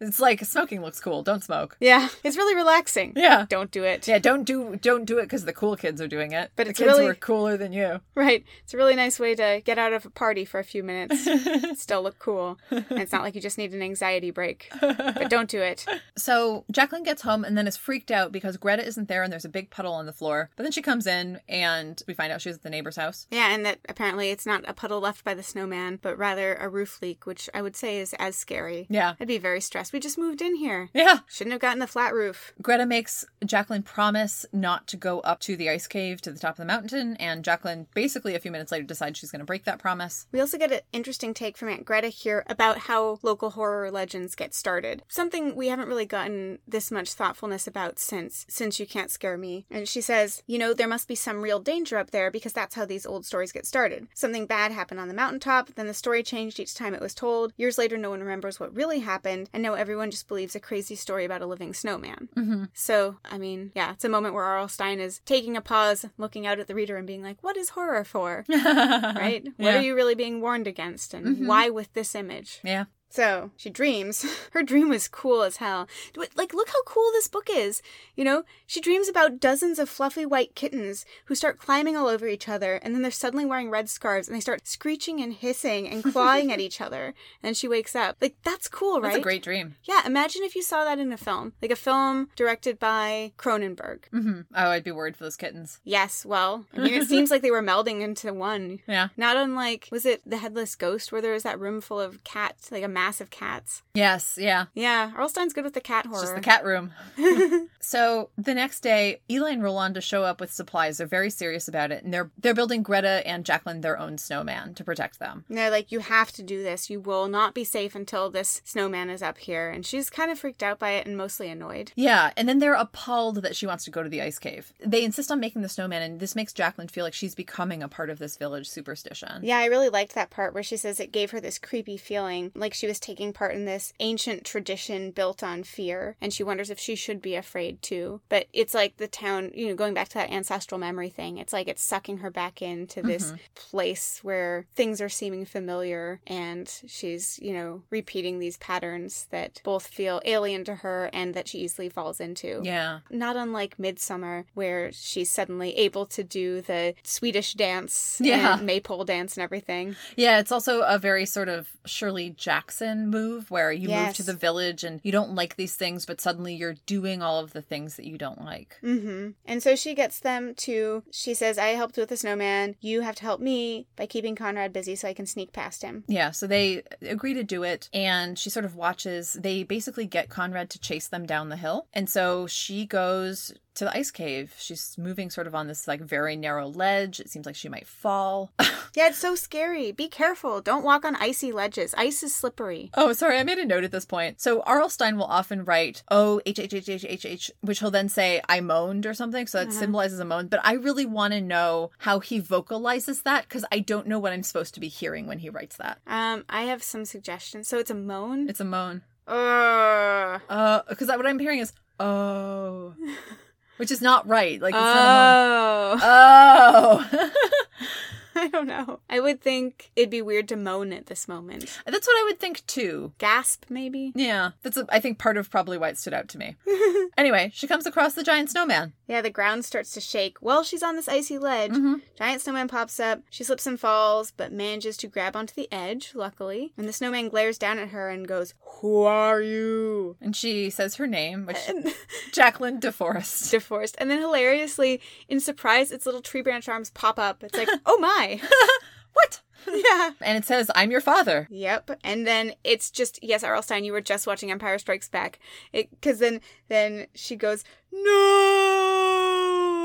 [0.00, 1.22] It's like smoking looks cool.
[1.22, 1.76] Don't smoke.
[1.80, 3.12] Yeah, it's really relaxing.
[3.16, 3.46] Yeah.
[3.48, 4.08] Don't do it.
[4.08, 6.50] Yeah, don't do don't do it because the cool kids are doing it.
[6.56, 8.00] But the it's kids really- who are cooler than you.
[8.14, 8.44] Right.
[8.64, 11.28] It's a really nice way to get out of a party for a few minutes,
[11.80, 12.58] still look cool.
[12.70, 14.70] And it's not like you just need an anxiety break.
[14.80, 15.84] But don't do it.
[16.16, 19.44] So Jacqueline gets home and then is freaked out because Greta isn't there and there's
[19.44, 20.50] a big puddle on the floor.
[20.56, 23.26] But then she comes in and we find out she's at the neighbor's house.
[23.30, 26.68] Yeah, and that apparently it's not a puddle left by the snowman, but rather a
[26.68, 28.86] roof leak, which I would say is as scary.
[28.88, 29.14] Yeah.
[29.20, 29.60] I'd be very
[29.92, 30.88] We just moved in here.
[30.94, 31.20] Yeah.
[31.28, 32.52] Shouldn't have gotten the flat roof.
[32.60, 36.52] Greta makes Jacqueline promise not to go up to the ice cave to the top
[36.52, 39.64] of the mountain, and Jacqueline basically a few minutes later decides she's going to break
[39.64, 40.26] that promise.
[40.32, 44.34] We also get an interesting take from Aunt Greta here about how local horror legends
[44.34, 45.02] get started.
[45.08, 49.66] Something we haven't really gotten this much thoughtfulness about since since you can't scare me.
[49.70, 52.74] And she says, you know, there must be some real danger up there because that's
[52.74, 54.08] how these old stories get started.
[54.14, 57.52] Something bad happened on the mountaintop, then the story changed each time it was told.
[57.56, 60.94] Years later no one remembers what really happened, and now everyone just believes a crazy
[60.94, 62.28] story about a living snowman.
[62.36, 62.64] Mm-hmm.
[62.74, 64.68] So, I mean, yeah, it's a moment where R.L.
[64.68, 67.70] Stine is taking a pause, looking out at the reader and being like, what is
[67.70, 68.44] horror for?
[68.50, 69.42] right?
[69.56, 69.78] What Yeah.
[69.78, 71.46] are you really being warned against, and Mhm.
[71.46, 72.60] why with this image?
[72.62, 72.84] Yeah.
[73.10, 74.24] So she dreams.
[74.52, 75.88] Her dream was cool as hell.
[76.36, 77.82] Like, look how cool this book is.
[78.14, 82.28] You know, she dreams about dozens of fluffy white kittens who start climbing all over
[82.28, 85.88] each other, and then they're suddenly wearing red scarves, and they start screeching and hissing
[85.88, 87.06] and clawing at each other.
[87.06, 88.16] And then she wakes up.
[88.20, 89.08] Like, that's cool, right?
[89.10, 89.74] That's a great dream.
[89.84, 94.04] Yeah, imagine if you saw that in a film, like a film directed by Cronenberg.
[94.10, 95.80] hmm Oh, I'd be worried for those kittens.
[95.84, 98.78] Yes, well, I mean, it seems like they were melding into one.
[98.86, 99.08] Yeah.
[99.16, 102.70] Not unlike, was it The Headless Ghost, where there was that room full of cats,
[102.72, 103.82] like a mass of cats?
[103.94, 104.38] Yes.
[104.40, 104.66] Yeah.
[104.74, 105.28] Yeah, R.L.
[105.28, 106.22] Stine's good with the cat It's horror.
[106.22, 106.92] just the cat room.
[107.80, 110.98] so the next day, Eli and Rolanda show up with supplies.
[110.98, 114.74] They're very serious about it, and they're they're building Greta and Jacqueline their own snowman
[114.74, 115.44] to protect them.
[115.48, 116.90] And they're like, you have to do this.
[116.90, 119.70] You will not be safe until this snowman is up here.
[119.70, 121.92] And she's kind of freaked out by it and mostly annoyed.
[121.96, 124.72] Yeah, and then they're appalled that she wants to go to the ice cave.
[124.84, 127.88] They insist on making the snowman, and this makes Jacqueline feel like she's becoming a
[127.88, 129.40] part of this village superstition.
[129.42, 132.52] Yeah, I really liked that part where she says it gave her this creepy feeling,
[132.54, 136.70] like she was taking part in this ancient tradition built on fear, and she wonders
[136.70, 138.20] if she should be afraid too.
[138.28, 141.52] But it's like the town, you know, going back to that ancestral memory thing, it's
[141.52, 143.36] like it's sucking her back into this mm-hmm.
[143.54, 149.86] place where things are seeming familiar, and she's, you know, repeating these patterns that both
[149.86, 152.60] feel alien to her and that she easily falls into.
[152.64, 153.00] Yeah.
[153.08, 158.58] Not unlike Midsummer, where she's suddenly able to do the Swedish dance, Yeah.
[158.58, 159.94] and maypole dance, and everything.
[160.16, 164.34] Yeah, it's also a very sort of Shirley Jackson move where you move to the
[164.34, 167.96] village and you don't like these things, but suddenly you're doing all of the things
[167.96, 168.76] that you don't like.
[168.82, 169.30] Mm-hmm.
[169.46, 171.02] And so she gets them to.
[171.10, 172.76] She says, "I helped with the snowman.
[172.80, 176.04] You have to help me by keeping Conrad busy so I can sneak past him."
[176.06, 179.34] Yeah, so they agree to do it, and she sort of watches.
[179.34, 183.84] They basically get Conrad to chase them down the hill, and so she goes to
[183.84, 184.54] the ice cave.
[184.58, 187.20] She's moving sort of on this like very narrow ledge.
[187.20, 188.50] It seems like she might fall.
[188.96, 189.92] Yeah, it's so scary.
[189.92, 190.60] Be careful.
[190.60, 191.94] Don't walk on icy ledges.
[191.96, 192.90] Ice is slippery.
[192.94, 194.40] oh, sorry, I made a note at this point.
[194.40, 194.90] So R.L.
[194.90, 198.42] Stine will often write "Oh h h h h h h," which he'll then say
[198.48, 199.78] "I moaned" or something, so that Uh-huh.
[199.78, 200.48] symbolizes a moan.
[200.48, 204.32] But I really want to know how he vocalizes that because I don't know what
[204.32, 205.98] I'm supposed to be hearing when he writes that.
[206.08, 207.68] Um, I have some suggestions.
[207.68, 208.48] So it's a moan.
[208.48, 209.02] It's a moan.
[209.28, 212.94] Uh, because what I'm hearing is oh,
[213.80, 214.60] which is not right.
[214.60, 216.00] Like it's not a moan.
[216.04, 217.08] Oh.
[217.12, 217.30] Oh.
[218.34, 219.00] I don't know.
[219.08, 221.64] I would think it'd be weird to moan at this moment.
[221.86, 223.12] That's what I would think too.
[223.18, 224.12] Gasp, maybe?
[224.14, 226.56] Yeah, that's a, I think part of probably why it stood out to me.
[227.18, 228.92] anyway, she comes across the giant snowman.
[229.06, 231.72] Yeah, the ground starts to shake while she's on this icy ledge.
[231.72, 231.94] Mm-hmm.
[232.16, 233.22] Giant snowman pops up.
[233.30, 236.72] She slips and falls, but manages to grab onto the edge, luckily.
[236.76, 240.16] And the snowman glares down at her and goes, Who are you?
[240.20, 241.58] And she says her name, which
[242.32, 243.52] Jacqueline DeForest.
[243.52, 243.94] DeForest.
[243.98, 247.42] And then hilariously, in surprise, its little tree branch arms pop up.
[247.42, 248.19] It's like, oh my.
[249.12, 249.40] what?
[249.66, 250.10] yeah.
[250.20, 251.46] And it says, I'm your father.
[251.50, 251.98] Yep.
[252.04, 253.62] And then it's just yes, R.L.
[253.62, 255.38] Stine, you were just watching Empire Strikes Back.
[255.72, 259.10] Because then then she goes, No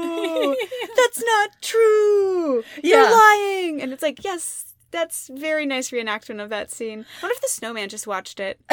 [0.95, 2.63] That's not true.
[2.83, 3.81] You're lying.
[3.81, 7.05] And it's like, yes, that's very nice reenactment of that scene.
[7.19, 8.59] What if the snowman just watched it?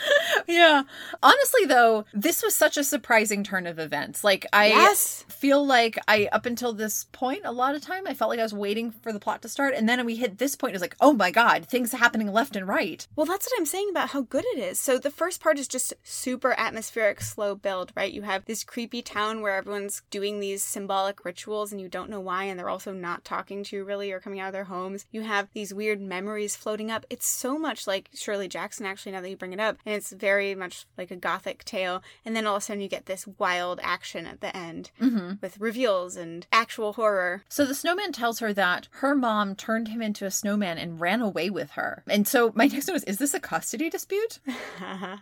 [0.46, 0.82] yeah.
[1.22, 4.24] Honestly, though, this was such a surprising turn of events.
[4.24, 5.24] Like, I Yes.
[5.28, 8.42] feel like I, up until this point, a lot of time, I felt like I
[8.44, 9.74] was waiting for the plot to start.
[9.74, 12.56] And then we hit this point, it was like, oh my God, things happening left
[12.56, 13.06] and right.
[13.16, 14.78] Well, that's what I'm saying about how good it is.
[14.78, 18.12] So the first part is just super atmospheric, slow build, right?
[18.12, 22.20] You have this creepy town where everyone's doing these symbolic rituals and you don't know
[22.20, 25.04] why, and they're also not talking to you really or coming out of their homes.
[25.10, 27.04] You have these weird memories floating up.
[27.10, 30.12] It's so much like Shirley Jackson, actually, now that you bring it up, and it's
[30.12, 32.02] very much like a gothic tale.
[32.24, 35.32] And then all of a sudden you get this wild action at the end Mm-hmm.
[35.40, 37.42] with reveals and actual horror.
[37.48, 41.20] So the snowman tells her that her mom turned him into a snowman and ran
[41.20, 42.04] away with her.
[42.08, 44.38] And so my next note is, is this a custody dispute?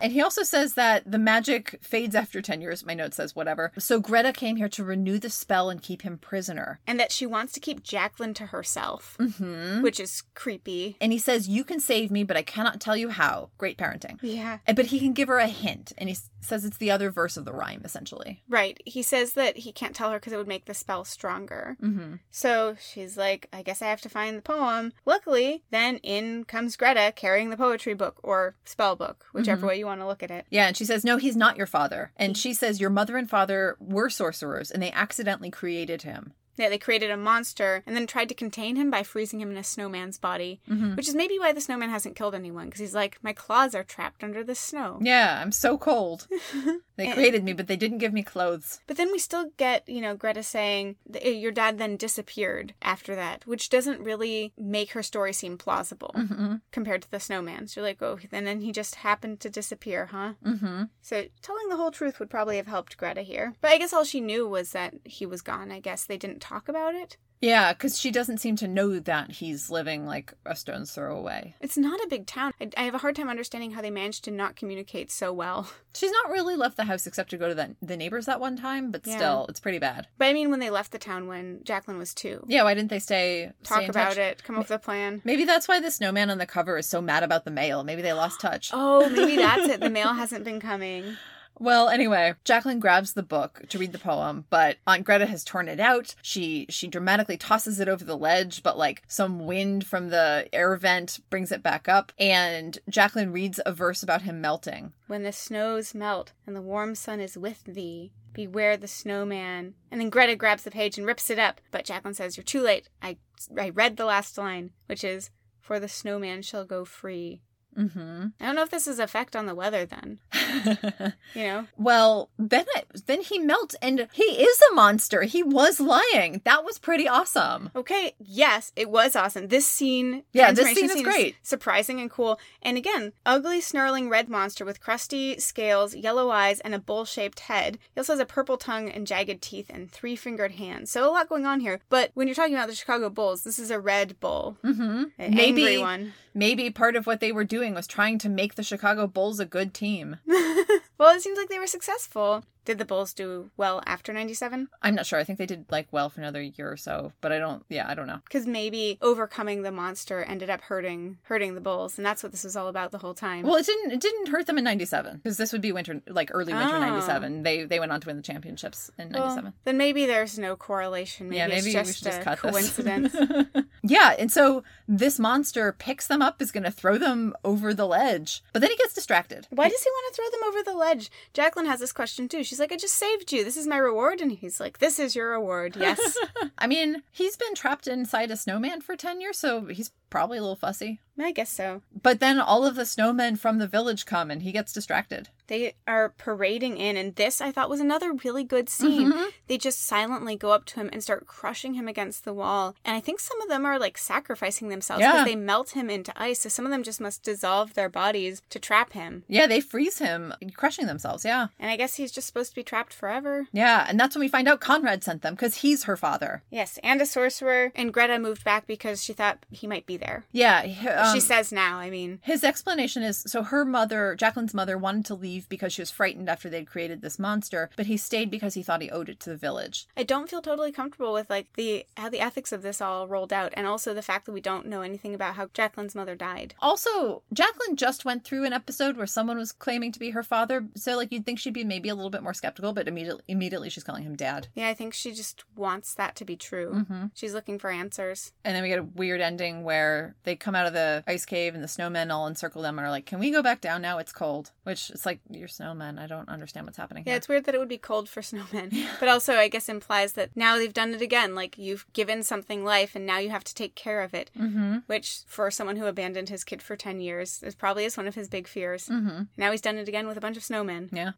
[0.01, 2.85] And he also says that the magic fades after 10 years.
[2.85, 3.71] My note says whatever.
[3.77, 6.79] So Greta came here to renew the spell and keep him prisoner.
[6.87, 9.81] and that she wants to keep Jacqueline to herself, Mm-hmm.
[9.81, 10.97] which is creepy.
[11.01, 13.49] And he says, You can save me, but I cannot tell you how.
[13.57, 14.17] Great parenting.
[14.21, 14.50] Yeah.
[14.67, 15.93] And- But he can give her a hint.
[15.97, 18.43] And he says it's the other verse of the rhyme, essentially.
[18.49, 18.81] Right.
[18.85, 21.77] He says that he can't tell her because it would make the spell stronger.
[21.81, 22.15] Mm-hmm.
[22.31, 24.93] So she's like, I guess I have to find the poem.
[25.05, 29.67] Luckily, then in comes Greta carrying the poetry book or spell book, whichever Mhm.
[29.69, 30.45] way you want to look at it.
[30.49, 32.11] Yeah, and she says, No, he's not your father.
[32.17, 36.33] And she says, Your mother and father were sorcerers, and they accidentally created him.
[36.57, 39.57] Yeah, they created a monster and then tried to contain him by freezing him in
[39.57, 40.95] a snowman's body, Mhm.
[40.97, 43.83] which is maybe why the snowman hasn't killed anyone because he's like, my claws are
[43.83, 44.99] trapped under the snow.
[45.01, 46.27] Yeah, I'm so cold.
[46.97, 48.79] They And- created me, but they didn't give me clothes.
[48.85, 53.15] But then we still get, you know, Greta saying uh, your dad then disappeared after
[53.15, 56.55] that, which doesn't really make her story seem plausible Mm-hmm.
[56.71, 57.67] compared to the snowman.
[57.67, 60.33] So you're like, oh, and then he just happened to disappear, huh?
[60.45, 60.83] Mm-hmm.
[61.01, 63.55] So telling the whole truth would probably have helped Greta here.
[63.61, 65.71] But I guess all she knew was that he was gone.
[65.71, 67.17] I guess they didn't talk about it.
[67.43, 71.55] Yeah, because she doesn't seem to know that he's living like a stone's throw away.
[71.59, 72.53] It's not a big town.
[72.61, 75.67] I, I have a hard time understanding how they managed to not communicate so well.
[75.95, 78.57] She's not really left the house except to go to the, the neighbors that one
[78.57, 79.15] time, but Yeah.
[79.17, 80.05] still, it's pretty bad.
[80.19, 82.91] But I mean, when they left the town when Jacqueline was two, Yeah, why didn't
[82.91, 84.17] they stay talk stay about touch?
[84.19, 85.23] it, come up with a plan.
[85.25, 87.83] Maybe that's why the snowman on the cover is so mad about the mail.
[87.83, 88.69] Maybe they lost touch.
[88.71, 89.79] Oh, maybe that's it.
[89.79, 91.17] The mail hasn't been coming.
[91.61, 95.67] Well, anyway, Jacqueline grabs the book to read the poem, but Aunt Greta has torn
[95.67, 96.15] it out.
[96.23, 100.75] She she dramatically tosses it over the ledge, but like some wind from the air
[100.75, 104.93] vent brings it back up, and Jacqueline reads a verse about him melting.
[105.05, 109.75] When the snows melt and the warm sun is with thee, beware the snowman.
[109.91, 111.61] And then Greta grabs the page and rips it up.
[111.69, 112.89] But Jacqueline says, You're too late.
[113.03, 113.17] I,
[113.55, 117.43] I read the last line, which is, For the snowman shall go free.
[117.77, 118.27] Mm-hmm.
[118.39, 120.19] I don't know if this is effect on the weather then.
[121.33, 121.67] You know?
[121.77, 125.21] well, then I, then he melts, and he is a monster.
[125.23, 126.41] He was lying.
[126.43, 127.69] That was pretty awesome.
[127.73, 129.47] Okay, yes, it was awesome.
[129.47, 131.35] This scene, Yeah, this transformation scene is great.
[131.41, 132.37] surprising and cool.
[132.61, 137.79] And again, ugly, snarling red monster with crusty scales, yellow eyes, and a bowl-shaped head.
[137.95, 140.91] He also has a purple tongue and jagged teeth and three-fingered hands.
[140.91, 141.79] So a lot going on here.
[141.89, 145.03] But when you're talking about the Chicago Bulls, this is a red bull, Mm-hmm.
[145.33, 146.13] Maybe one.
[146.33, 149.45] maybe part of what they were doing was trying to make the Chicago Bulls a
[149.45, 150.17] good team.
[150.27, 152.43] well, it seems like they were successful.
[152.63, 154.69] Did the Bulls do well after '97?
[154.81, 155.17] I'm not sure.
[155.19, 157.63] I think they did like well for another year or so, but I don't.
[157.69, 158.19] Yeah, I don't know.
[158.23, 162.43] Because maybe overcoming the monster ended up hurting hurting the Bulls, and that's what this
[162.43, 163.43] was all about the whole time.
[163.45, 163.91] Well, it didn't.
[163.91, 166.79] It didn't hurt them in '97 because this would be winter, like early winter Oh.
[166.79, 167.43] '97.
[167.43, 169.53] They they went on to win the championships in Well, '97.
[169.63, 171.29] then maybe there's no correlation.
[171.29, 173.15] Maybe yeah, maybe it's just just a cut coincidence.
[173.83, 177.87] yeah, and so this monster picks them up, is going to throw them over the
[177.87, 179.47] ledge, but then he gets distracted.
[179.49, 181.09] Why does he want to throw them over the ledge?
[181.33, 182.43] Jacqueline has this question too.
[182.51, 183.45] She's like, I just saved you.
[183.45, 184.19] This is my reward.
[184.19, 185.77] And he's like, This is your reward.
[185.77, 186.17] Yes.
[186.57, 190.41] I mean, he's been trapped inside a snowman for 10 years, so he's Probably a
[190.41, 190.99] little fussy.
[191.19, 191.81] I guess so.
[192.01, 195.29] But then all of the snowmen from the village come and he gets distracted.
[195.47, 199.11] They are parading in, and this I thought was another really good scene.
[199.11, 199.27] Mhm.
[199.47, 202.75] They just silently go up to him and start crushing him against the wall.
[202.85, 205.23] And I think some of them are like sacrificing themselves because Yeah.
[205.25, 206.39] they melt him into ice.
[206.41, 209.23] So some of them just must dissolve their bodies to trap him.
[209.27, 211.23] Yeah, they freeze him, crushing themselves.
[211.23, 211.47] Yeah.
[211.59, 213.47] And I guess he's just supposed to be trapped forever.
[213.51, 213.85] Yeah.
[213.87, 216.41] And that's when we find out Conrad sent them because he's her father.
[216.49, 217.71] Yes, and a sorcerer.
[217.75, 220.25] And Greta moved back because she thought he might be there.
[220.31, 220.59] Yeah.
[220.97, 222.19] um, she says now, I mean.
[222.23, 226.29] His explanation is so her mother, Jacqueline's mother, wanted to leave because she was frightened
[226.29, 229.29] after they'd created this monster, but he stayed because he thought he owed it to
[229.29, 229.87] the village.
[229.95, 233.31] I don't feel totally comfortable with like the how the ethics of this all rolled
[233.31, 236.55] out, and also the fact that we don't know anything about how Jacqueline's mother died.
[236.61, 240.65] Also, Jacqueline just went through an episode where someone was claiming to be her father,
[240.75, 243.69] so like you'd think she'd be maybe a little bit more skeptical, but immediately immediately
[243.69, 244.47] she's calling him dad.
[244.55, 246.73] Yeah, I think she just wants that to be true.
[246.73, 247.05] Mm-hmm.
[247.13, 248.33] She's looking for answers.
[248.43, 249.90] And then we get a weird ending where
[250.23, 252.91] they come out of the ice cave and the snowmen all encircle them and are
[252.91, 253.97] like, "Can we go back down now?
[253.97, 255.99] It's cold." Which it's like you're snowmen.
[255.99, 257.17] I don't understand what's happening Yeah, here.
[257.17, 260.29] it's weird that it would be cold for snowmen, but also I guess implies that
[260.35, 261.35] now they've done it again.
[261.35, 264.31] Like you've given something life, and now you have to take care of it.
[264.39, 264.77] mm-hmm.
[264.87, 268.15] Which, for someone who abandoned his kid for ten years, is probably is one of
[268.15, 268.87] his big fears.
[268.87, 269.23] Mm-hmm.
[269.37, 270.89] Now he's done it again with a bunch of snowmen.
[270.91, 271.11] Yeah.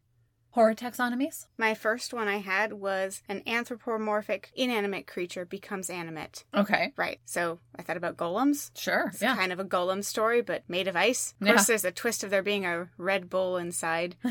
[0.54, 1.46] Horror taxonomies.
[1.58, 6.44] My first one I had was an anthropomorphic inanimate creature becomes animate.
[6.54, 6.92] Okay.
[6.96, 7.18] Right.
[7.24, 8.70] So I thought about golems.
[8.78, 9.08] Sure.
[9.12, 9.34] It's Yeah.
[9.34, 11.34] kind of a golem story, but made of ice.
[11.40, 11.52] Of Yeah.
[11.54, 14.14] course, there's a twist of there being a Red Bull inside.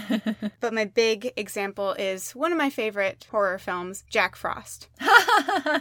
[0.62, 4.88] But my big example is one of my favorite horror films, Jack Frost.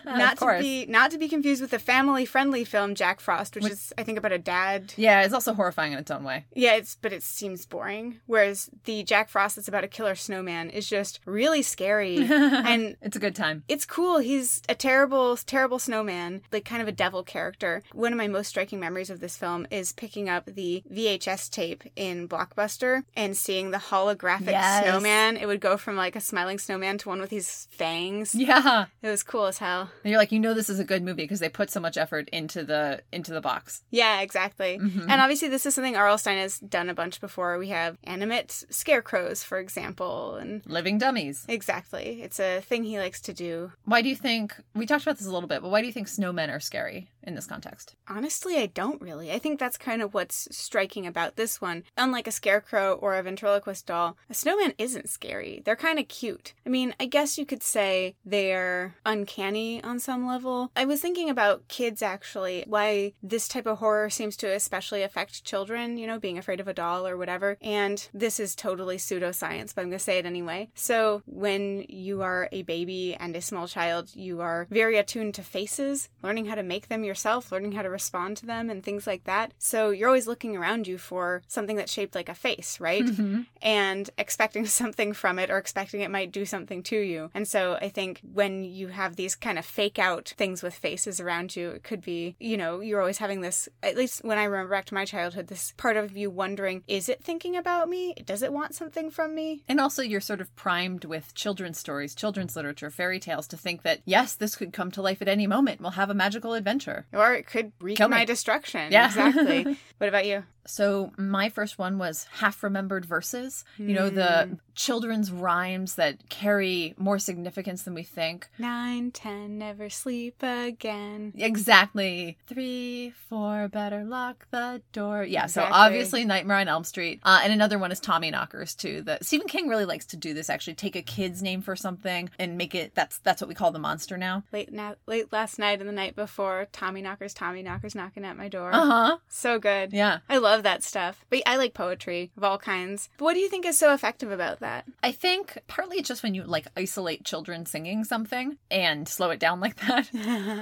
[0.04, 0.58] Not of course.
[0.58, 3.92] to be not to be confused with the family-friendly film Jack Frost, which Which- is
[3.96, 4.92] I think about a dad.
[4.96, 6.46] Yeah, it's also horrifying in its own way.
[6.52, 8.20] Yeah, it's but it seems boring.
[8.26, 13.16] Whereas the Jack Frost is about a killer snowman is just really scary and it's
[13.16, 13.62] a good time.
[13.68, 14.18] it's cool.
[14.18, 17.82] He's a terrible, terrible snowman, like kind of a devil character.
[17.92, 21.84] One of my most striking memories of this film is picking up the VHS tape
[21.96, 24.84] in Blockbuster and seeing the holographic Yes.
[24.84, 25.36] snowman.
[25.36, 28.34] It would go from like a smiling snowman to one with these fangs.
[28.34, 28.86] Yeah.
[29.02, 29.90] It was cool as hell.
[30.02, 31.96] And you're like, you know, this is a good movie because they put so much
[31.98, 33.82] effort into the into the box.
[33.90, 34.78] Yeah, exactly.
[34.80, 35.02] Mhm.
[35.10, 36.16] And obviously, this is something R.L.
[36.18, 37.58] Stine has done a bunch before.
[37.58, 41.44] We have animate scarecrows, for example, and Living dummies.
[41.48, 43.72] exactly, it's a thing he likes to do.
[43.84, 45.92] Why do you think we talked about this a little bit, but why do you
[45.92, 47.94] think snowmen are scary in this context?
[48.08, 49.32] Honestly, I don't really.
[49.32, 51.84] I think that's kind of what's striking about this one.
[51.96, 55.62] Unlike a scarecrow or a ventriloquist doll, a snowman isn't scary.
[55.64, 56.54] They're kind of cute.
[56.66, 60.70] I mean, I guess you could say they're uncanny on some level.
[60.76, 65.44] I was thinking about kids actually, why this type of horror seems to especially affect
[65.44, 67.56] children, you know, being afraid of a doll or whatever.
[67.60, 70.70] And this is totally pseudoscience, but I'm going to say it anyway.
[70.74, 75.42] So, when you are a baby and a small child, you are very attuned to
[75.42, 79.06] faces, learning how to make them yourself, learning how to respond to them, and things
[79.06, 79.52] like that.
[79.58, 83.04] So, you're always looking around you for something that's shaped like a face, right?
[83.04, 83.46] Mhm.
[83.60, 87.30] and expecting something from it or expecting it might do something to you.
[87.34, 91.20] And so I think when you have these kind of fake out things with faces
[91.20, 94.44] around you, it could be, you know, you're always having this, at least when I
[94.44, 98.14] remember back to my childhood, this part of you wondering, is it thinking about me?
[98.24, 99.62] Does it want something from me?
[99.68, 103.82] And also, you're sort of primed with children's stories, children's literature, fairy tales to think
[103.82, 105.80] that, yes, this could come to life at any moment.
[105.80, 107.01] We'll have a magical adventure.
[107.12, 108.16] Or it could wreak Kill me.
[108.16, 108.92] my destruction.
[108.92, 109.06] Yeah.
[109.06, 109.64] Exactly.
[109.98, 110.44] what about you?
[110.66, 113.64] So, my first one was half remembered verses.
[113.78, 114.54] You know, the hmm.
[114.74, 118.48] Children's rhymes that carry more significance than we think.
[118.58, 121.32] Nine, ten, never sleep again.
[121.36, 122.38] Exactly.
[122.46, 125.24] Three, four, better lock the door.
[125.24, 127.20] Yeah, so obviously Nightmare on Elm Street.
[127.22, 129.02] Uh, and another one is Tommy Knockers too.
[129.02, 132.30] The Stephen King really likes to do this actually, take a kid's name for something
[132.38, 134.42] and make it that's that's what we call the monster now.
[134.52, 138.36] Late, na- late last night and the night before, Tommy Knockers, Tommy Knockers knocking at
[138.36, 138.70] my door.
[138.74, 139.18] Uh-huh.
[139.28, 139.92] So good.
[139.92, 140.18] Yeah.
[140.28, 141.24] I love that stuff.
[141.30, 143.08] But I like poetry of all kinds.
[143.18, 144.86] But what do you think is so effective about that?
[145.02, 149.60] I think partly just when you like isolate children singing something and slow it down
[149.60, 150.10] like that.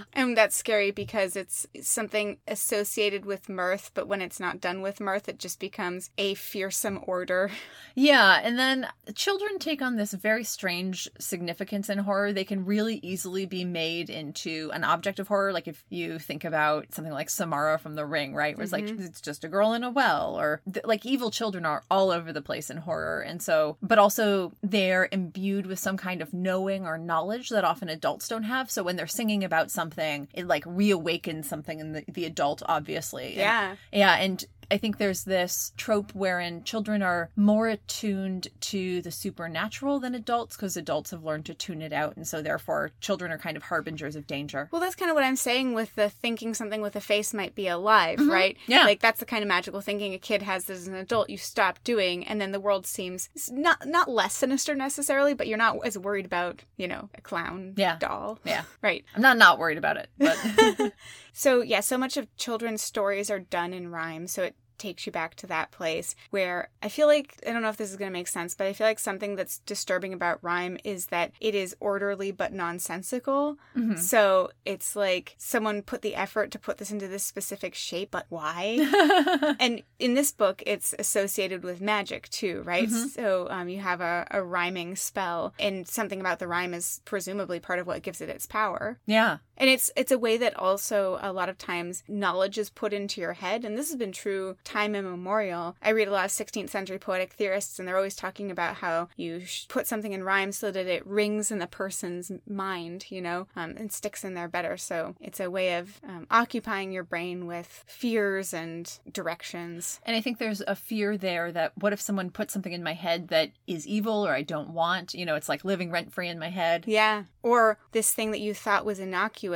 [0.12, 5.00] and that's scary because it's something associated with mirth, but when it's not done with
[5.00, 7.50] mirth, it just becomes a fearsome order.
[7.94, 12.32] Yeah, and then children take on this very strange significance in horror.
[12.32, 15.52] They can really easily be made into an object of horror.
[15.52, 18.56] Like if you think about something like Samara from The Ring, right?
[18.56, 19.04] Where it's like mm-hmm.
[19.04, 22.32] it's just a girl in a well, or th- like evil children are all over
[22.32, 23.20] the place in horror.
[23.20, 27.88] And so, but also they're imbued with some kind of knowing or knowledge that often
[27.88, 28.70] adults don't have.
[28.70, 33.30] So when they're singing about something, it like reawakens something in the, the adult, obviously.
[33.30, 33.76] And- Yeah.
[33.92, 39.98] yeah, and I think there's this trope wherein children are more attuned to the supernatural
[40.00, 42.16] than adults because adults have learned to tune it out.
[42.16, 44.68] And so, therefore, children are kind of harbingers of danger.
[44.70, 47.54] Well, that's kind of what I'm saying with the thinking something with a face might
[47.54, 48.30] be alive, Mm-hmm.
[48.30, 48.56] right?
[48.66, 48.84] Yeah.
[48.84, 51.30] Like that's the kind of magical thinking a kid has as an adult.
[51.30, 55.58] You stop doing, and then the world seems not not less sinister necessarily, but you're
[55.58, 57.96] not as worried about you know a clown Yeah.
[57.98, 58.38] doll.
[58.44, 58.62] Yeah.
[58.82, 59.04] Right.
[59.14, 60.38] I'm not not worried about it, but
[61.32, 65.12] So yeah, so much of children's stories are done in rhyme, so it takes you
[65.12, 68.10] back to that place where I feel like I don't know if this is going
[68.10, 71.54] to make sense, but I feel like something that's disturbing about rhyme is that it
[71.54, 73.56] is orderly but nonsensical.
[73.76, 73.98] Mhm.
[73.98, 78.26] So it's like someone put the effort to put this into this specific shape, but
[78.30, 79.54] why?
[79.60, 82.88] and in this book, it's associated with magic too, right?
[82.88, 83.08] Mhm.
[83.10, 87.60] So um, you have a, a rhyming spell, and something about the rhyme is presumably
[87.60, 88.98] part of what gives it its power.
[89.06, 89.38] yeah.
[89.60, 93.20] And it's it's a way that also a lot of times knowledge is put into
[93.20, 95.76] your head, and this has been true time immemorial.
[95.82, 99.08] I read a lot of 16th century poetic theorists, and they're always talking about how
[99.16, 103.48] you put something in rhyme so that it rings in the person's mind, you know,
[103.54, 104.78] um, and sticks in there better.
[104.78, 110.00] So it's a way of um, occupying your brain with fears and directions.
[110.06, 112.94] And I think there's a fear there that what if someone puts something in my
[112.94, 115.12] head that is evil or I don't want?
[115.12, 116.84] You know, it's like living rent free in my head.
[116.86, 117.24] Yeah.
[117.42, 119.49] Or this thing that you thought was innocuous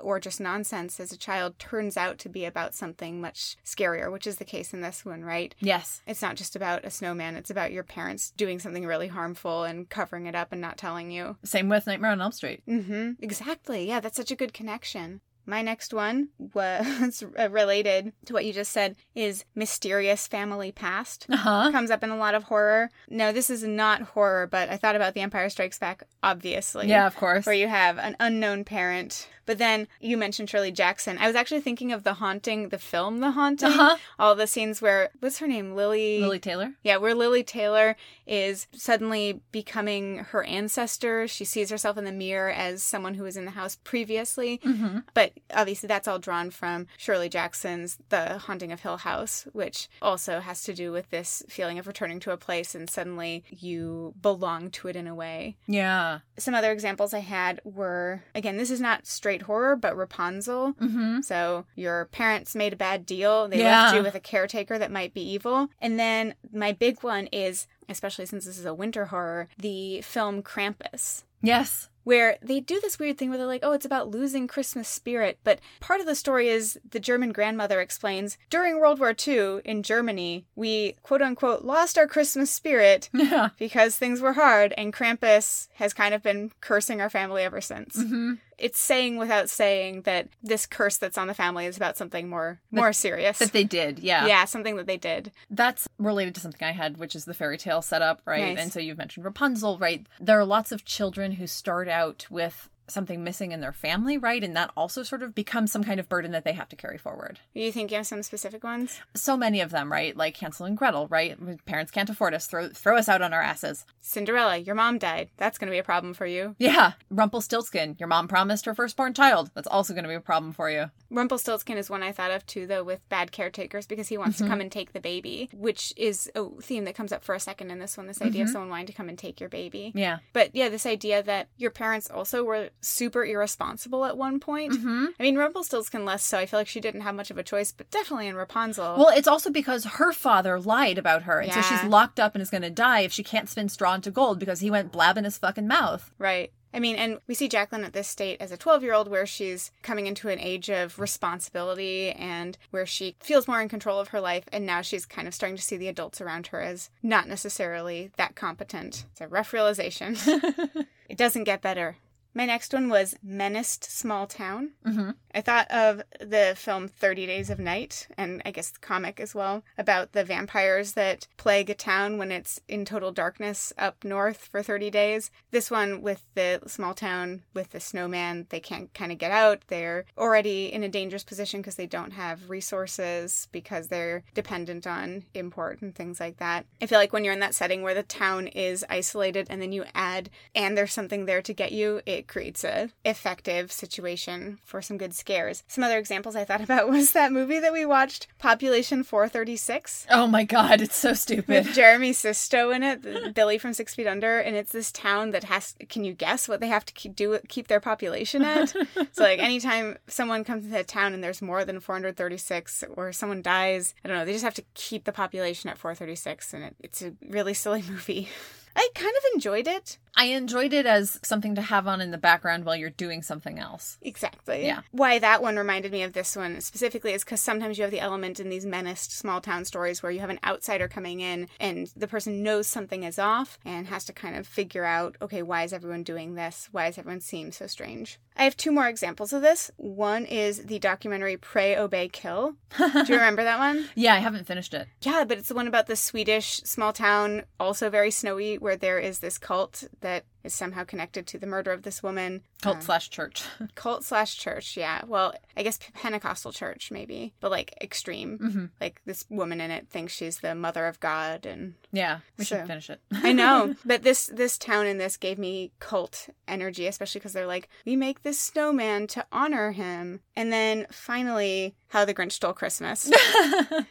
[0.00, 4.26] or just nonsense as a child turns out to be about something much scarier, which
[4.26, 5.54] is the case in this one, right?
[5.60, 6.02] Yes.
[6.06, 9.88] It's not just about a snowman, it's about your parents doing something really harmful and
[9.88, 11.36] covering it up and not telling you.
[11.44, 12.62] Same with Nightmare on Elm Street.
[12.68, 13.12] Mm-hmm.
[13.20, 13.88] Exactly.
[13.88, 15.20] Yeah, that's such a good connection.
[15.46, 21.26] My next one was related to what you just said is mysterious family past.
[21.30, 21.72] Uh huh.
[21.72, 22.90] Comes up in a lot of horror.
[23.08, 26.88] No, this is not horror, but I thought about The Empire Strikes Back, obviously.
[26.88, 27.46] Yeah, of course.
[27.46, 29.28] Where you have an unknown parent.
[29.46, 31.18] But then you mentioned Shirley Jackson.
[31.18, 33.68] I was actually thinking of The Haunting, the film The Haunting.
[33.68, 33.96] Uh-huh.
[34.18, 35.74] All the scenes where, what's her name?
[35.74, 36.20] Lili.
[36.20, 36.74] Lili Taylor.
[36.82, 41.28] Yeah, where Lili Taylor is suddenly becoming her ancestor.
[41.28, 44.58] She sees herself in the mirror as someone who was in the house previously.
[44.58, 44.98] Mm-hmm.
[45.14, 50.40] But obviously, that's all drawn from Shirley Jackson's The Haunting of Hill House, which also
[50.40, 54.70] has to do with this feeling of returning to a place and suddenly you belong
[54.70, 55.56] to it in a way.
[55.66, 56.20] Yeah.
[56.38, 60.74] Some other examples I had were again, this is not straight horror, but Rapunzel.
[60.74, 61.20] Mm-hmm.
[61.22, 63.48] So your parents made a bad deal.
[63.48, 63.82] They Yeah.
[63.84, 65.68] left you with a caretaker that might be evil.
[65.80, 70.42] And then my big one is, especially since this is a winter horror, the film
[70.42, 71.24] Krampus.
[71.46, 71.88] Yes.
[72.04, 75.38] Where they do this weird thing where they're like, oh, it's about losing Christmas spirit.
[75.42, 79.82] But part of the story is the German grandmother explains during World War II in
[79.82, 83.48] Germany, we quote unquote lost our Christmas spirit Yeah.
[83.58, 87.96] because things were hard, and Krampus has kind of been cursing our family ever since
[87.96, 88.34] Mm-hmm.
[88.58, 92.60] it's saying without saying that this curse that's on the family is about something more
[92.70, 93.38] more serious.
[93.38, 93.98] That they did.
[93.98, 94.26] Yeah.
[94.26, 95.32] yeah, something that they did.
[95.50, 98.54] That's related to something I had, which is the fairy tale setup, right?
[98.54, 98.62] Nice.
[98.62, 100.06] And so you've mentioned Rapunzel, right?
[100.20, 104.42] There are lots of children who start out with something missing in their family, right?
[104.42, 106.98] And that also sort of becomes some kind of burden that they have to carry
[106.98, 107.40] forward.
[107.54, 109.00] Do you think you have some specific ones?
[109.14, 110.16] So many of them, right?
[110.16, 111.36] Like Hansel and Gretel, right?
[111.66, 113.84] Parents can't afford us, throw throw us out on our asses.
[114.00, 115.30] Cinderella, your mom died.
[115.36, 116.54] That's going to be a problem for you.
[116.58, 116.92] Yeah.
[117.10, 119.50] Rumpelstiltskin, your mom promised her firstborn child.
[119.54, 120.90] That's also going to be a problem for you.
[121.10, 124.44] Rumpelstiltskin is one I thought of too, though, with bad caretakers because he wants to
[124.44, 124.48] Mhm.
[124.48, 127.70] come and take the baby, which is a theme that comes up for a second
[127.70, 128.06] in this one.
[128.06, 128.52] This idea of Mhm.
[128.52, 129.92] someone wanting to come and take your baby.
[129.94, 130.18] Yeah.
[130.32, 134.72] But yeah, this idea that your parents also were super irresponsible at one point.
[134.72, 135.06] Mm-hmm.
[135.18, 136.38] I mean, Rumpelstiltskin less so.
[136.38, 138.96] I feel like she didn't have much of a choice, but definitely in Rapunzel.
[138.96, 141.40] Well, it's also because her father lied about her.
[141.40, 143.94] And so she's locked up and is going to die if she can't spin straw
[143.94, 146.12] into gold because he went blabbing his fucking mouth.
[146.18, 146.52] Right.
[146.76, 149.24] I mean, and we see Jacqueline at this state as a 12 year old where
[149.24, 154.08] she's coming into an age of responsibility and where she feels more in control of
[154.08, 154.44] her life.
[154.52, 158.10] And now she's kind of starting to see the adults around her as not necessarily
[158.18, 159.06] that competent.
[159.12, 160.16] It's a rough realization.
[161.08, 161.96] it doesn't get better.
[162.36, 164.72] My next one was Menaced Small Town.
[164.86, 165.12] Mm-hmm.
[165.34, 169.34] I thought of the film 30 Days of Night, and I guess the comic as
[169.34, 174.48] well, about the vampires that plague a town when it's in total darkness up north
[174.50, 175.30] for 30 days.
[175.50, 179.62] This one with the small town with the snowman, they can't kind of get out.
[179.68, 185.24] They're already in a dangerous position because they don't have resources, because they're dependent on
[185.32, 186.66] import and things like that.
[186.82, 189.72] I feel like when you're in that setting where the town is isolated and then
[189.72, 194.82] you add, and there's something there to get you, it creates a effective situation for
[194.82, 195.62] some good scares.
[195.68, 200.06] Some other examples I thought about was that movie that we watched, Population 436.
[200.10, 201.48] Oh my god, it's so stupid.
[201.48, 205.44] With Jeremy Sisto in it, Billy from Six Feet Under, and it's this town that
[205.44, 205.74] has.
[205.88, 208.70] Can you guess what they have to keep do keep their population at?
[209.12, 213.42] so like anytime someone comes into a town and there's more than 436, or someone
[213.42, 216.76] dies, I don't know, they just have to keep the population at 436, and it,
[216.80, 218.28] it's a really silly movie.
[218.76, 219.98] I kind of enjoyed it.
[220.16, 223.58] I enjoyed it as something to have on in the background while you're doing something
[223.58, 223.98] else.
[224.00, 224.64] Exactly.
[224.64, 224.80] Yeah.
[224.90, 228.00] Why that one reminded me of this one specifically is because sometimes you have the
[228.00, 231.92] element in these menaced small town stories where you have an outsider coming in and
[231.96, 235.64] the person knows something is off and has to kind of figure out, okay, why
[235.64, 236.70] is everyone doing this?
[236.72, 238.18] Why does everyone seem so strange?
[238.38, 239.70] I have two more examples of this.
[239.76, 242.54] One is the documentary Pray, Obey, Kill.
[242.78, 243.88] Do you remember that one?
[243.94, 244.88] Yeah, I haven't finished it.
[245.02, 248.98] Yeah, but it's the one about the Swedish small town, also very snowy, where there
[248.98, 252.42] is this cult that is somehow connected to the murder of this woman.
[252.62, 253.42] Cult Um, slash church.
[253.74, 255.02] cult slash church, yeah.
[255.06, 258.38] Well, I guess Pentecostal church, maybe, but like extreme.
[258.38, 262.44] hmm Like this woman in it thinks she's the mother of God, and Yeah, we
[262.44, 263.00] So- should finish it.
[263.12, 263.74] I know.
[263.84, 267.96] but this this town in this gave me cult energy, especially because they're like, we
[267.96, 273.10] make this snowman to honor him, and then finally, how the Grinch stole Christmas.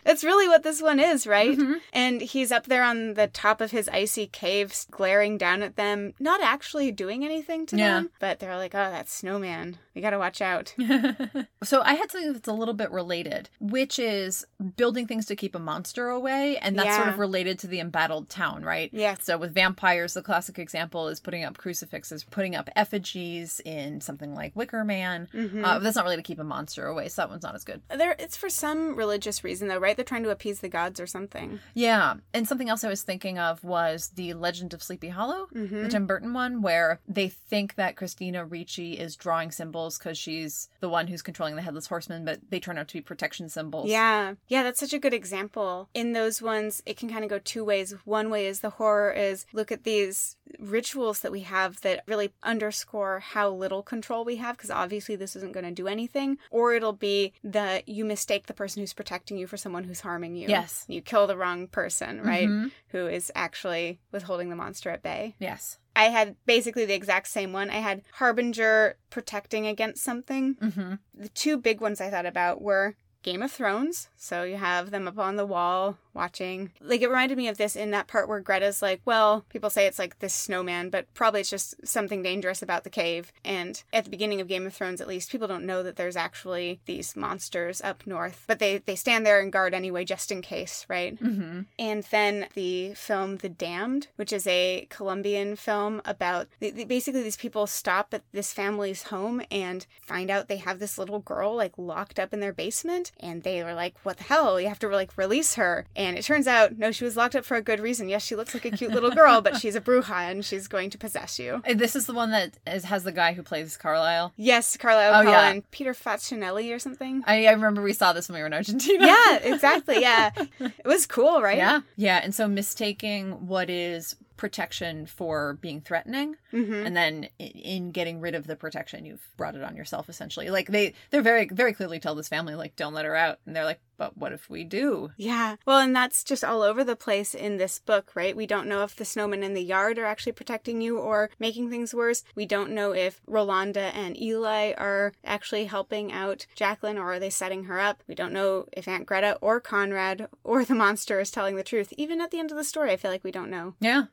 [0.04, 1.58] That's really what this one is, right?
[1.58, 1.76] Mhm.
[1.94, 6.14] And he's up there on the top of his icy caves, glaring down at them,
[6.20, 7.96] not actually doing anything to Yeah.
[7.96, 9.78] them, but they're like, oh, that snowman.
[9.94, 10.74] We gotta watch out.
[11.64, 15.56] so I had something that's a little bit related, which is building things to keep
[15.56, 18.90] a monster away, and that's sort of related to the embattled town, right?
[18.94, 19.16] Yeah.
[19.22, 24.36] So with vampires, the classic example is putting up crucifixes, putting up effigies in something
[24.36, 25.28] like Wicker Man.
[25.34, 25.64] Mhm.
[25.64, 27.82] Uh, that's not really to keep a monster away, so that one's not as good.
[27.96, 29.96] There, it's for some religious reason, though, right?
[29.96, 31.60] They're trying to appease the gods or something.
[31.74, 35.84] Yeah, and something else I was thinking of was the Legend of Sleepy Hollow, Mhm.
[35.84, 40.70] the Tim Burton one, where they think that Christina Ricci is drawing symbols because she's
[40.82, 43.90] the one who's controlling the headless horseman, but they turn out to be protection symbols.
[43.90, 44.36] Yeah.
[44.48, 45.90] Yeah, that's such a good example.
[45.96, 47.96] In those ones, it can kind of go two ways.
[48.06, 52.32] One way is the horror is look at these rituals that we have that really
[52.44, 56.38] underscore how little control we have, because obviously this isn't going to do anything.
[56.52, 60.36] Or it'll be that you mistake the person who's protecting you for someone who's harming
[60.36, 60.48] you.
[60.50, 60.86] Yes.
[60.88, 62.48] You kill the wrong person, right?
[62.48, 62.72] Mhm.
[62.90, 65.36] Who is actually withholding the monster at bay.
[65.40, 65.80] Yes.
[65.96, 67.70] I had basically the exact same one.
[67.70, 70.56] I had Harbinger protecting against something.
[70.60, 74.10] hmm The two big ones I thought about were Game of Thrones.
[74.18, 76.72] So you have them up on the wall watching.
[76.82, 79.86] Like it reminded me of this in that part where Greta's like, well, people say
[79.86, 83.32] it's like this snowman, but probably it's just something dangerous about the cave.
[83.44, 86.16] And at the beginning of Game of Thrones, at least, people don't know that there's
[86.16, 90.42] actually these monsters up north, but they, they stand there and guard anyway, just in
[90.42, 91.18] case, right?
[91.20, 96.86] hmm And then the film The Damned, which is a Colombian film about the, the-
[96.86, 101.20] basically these people stop at this family's home and find out they have this little
[101.20, 103.12] girl like locked up in their basement.
[103.20, 104.60] And they were like, what the hell?
[104.62, 105.86] You have to like release her.
[105.96, 108.08] And it turns out, no, she was locked up for a good reason.
[108.10, 110.90] Yes, she looks like a cute little girl, but she's a bruja and she's going
[110.92, 111.62] to possess you.
[111.68, 114.34] Uh, this is the one that is, has the guy who plays Carlisle.
[114.36, 115.60] Yes, Carla Oh, yeah.
[115.72, 117.24] Peter Facinelli or something.
[117.26, 119.06] I, I remember we saw this when we were in Argentina.
[119.06, 120.02] yeah, exactly.
[120.02, 120.32] Yeah.
[120.60, 121.58] It was cool, right?
[121.58, 121.82] Yeah.
[121.96, 122.20] Yeah.
[122.24, 128.36] And so mistaking what is protection for being threatening hmm and then in getting rid
[128.36, 132.00] of the protection you've brought it on yourself essentially like they they're very very clearly
[132.00, 134.66] tell this family like don't let her out and they're like but what if we
[134.66, 135.56] do Yeah.
[135.66, 138.36] Well, and that's just all over the place in this book, right?
[138.36, 141.70] We don't know if the snowmen in the yard are actually protecting you or making
[141.70, 142.24] things worse.
[142.36, 147.30] We don't know if Rolanda and Eli are actually helping out Jacqueline or are they
[147.30, 148.04] setting her up.
[148.06, 151.94] We don't know if Aunt Greta or Conrad or the monster is telling the truth.
[151.98, 153.76] Even at the end of the story, I feel like we don't know.
[153.80, 154.06] yeah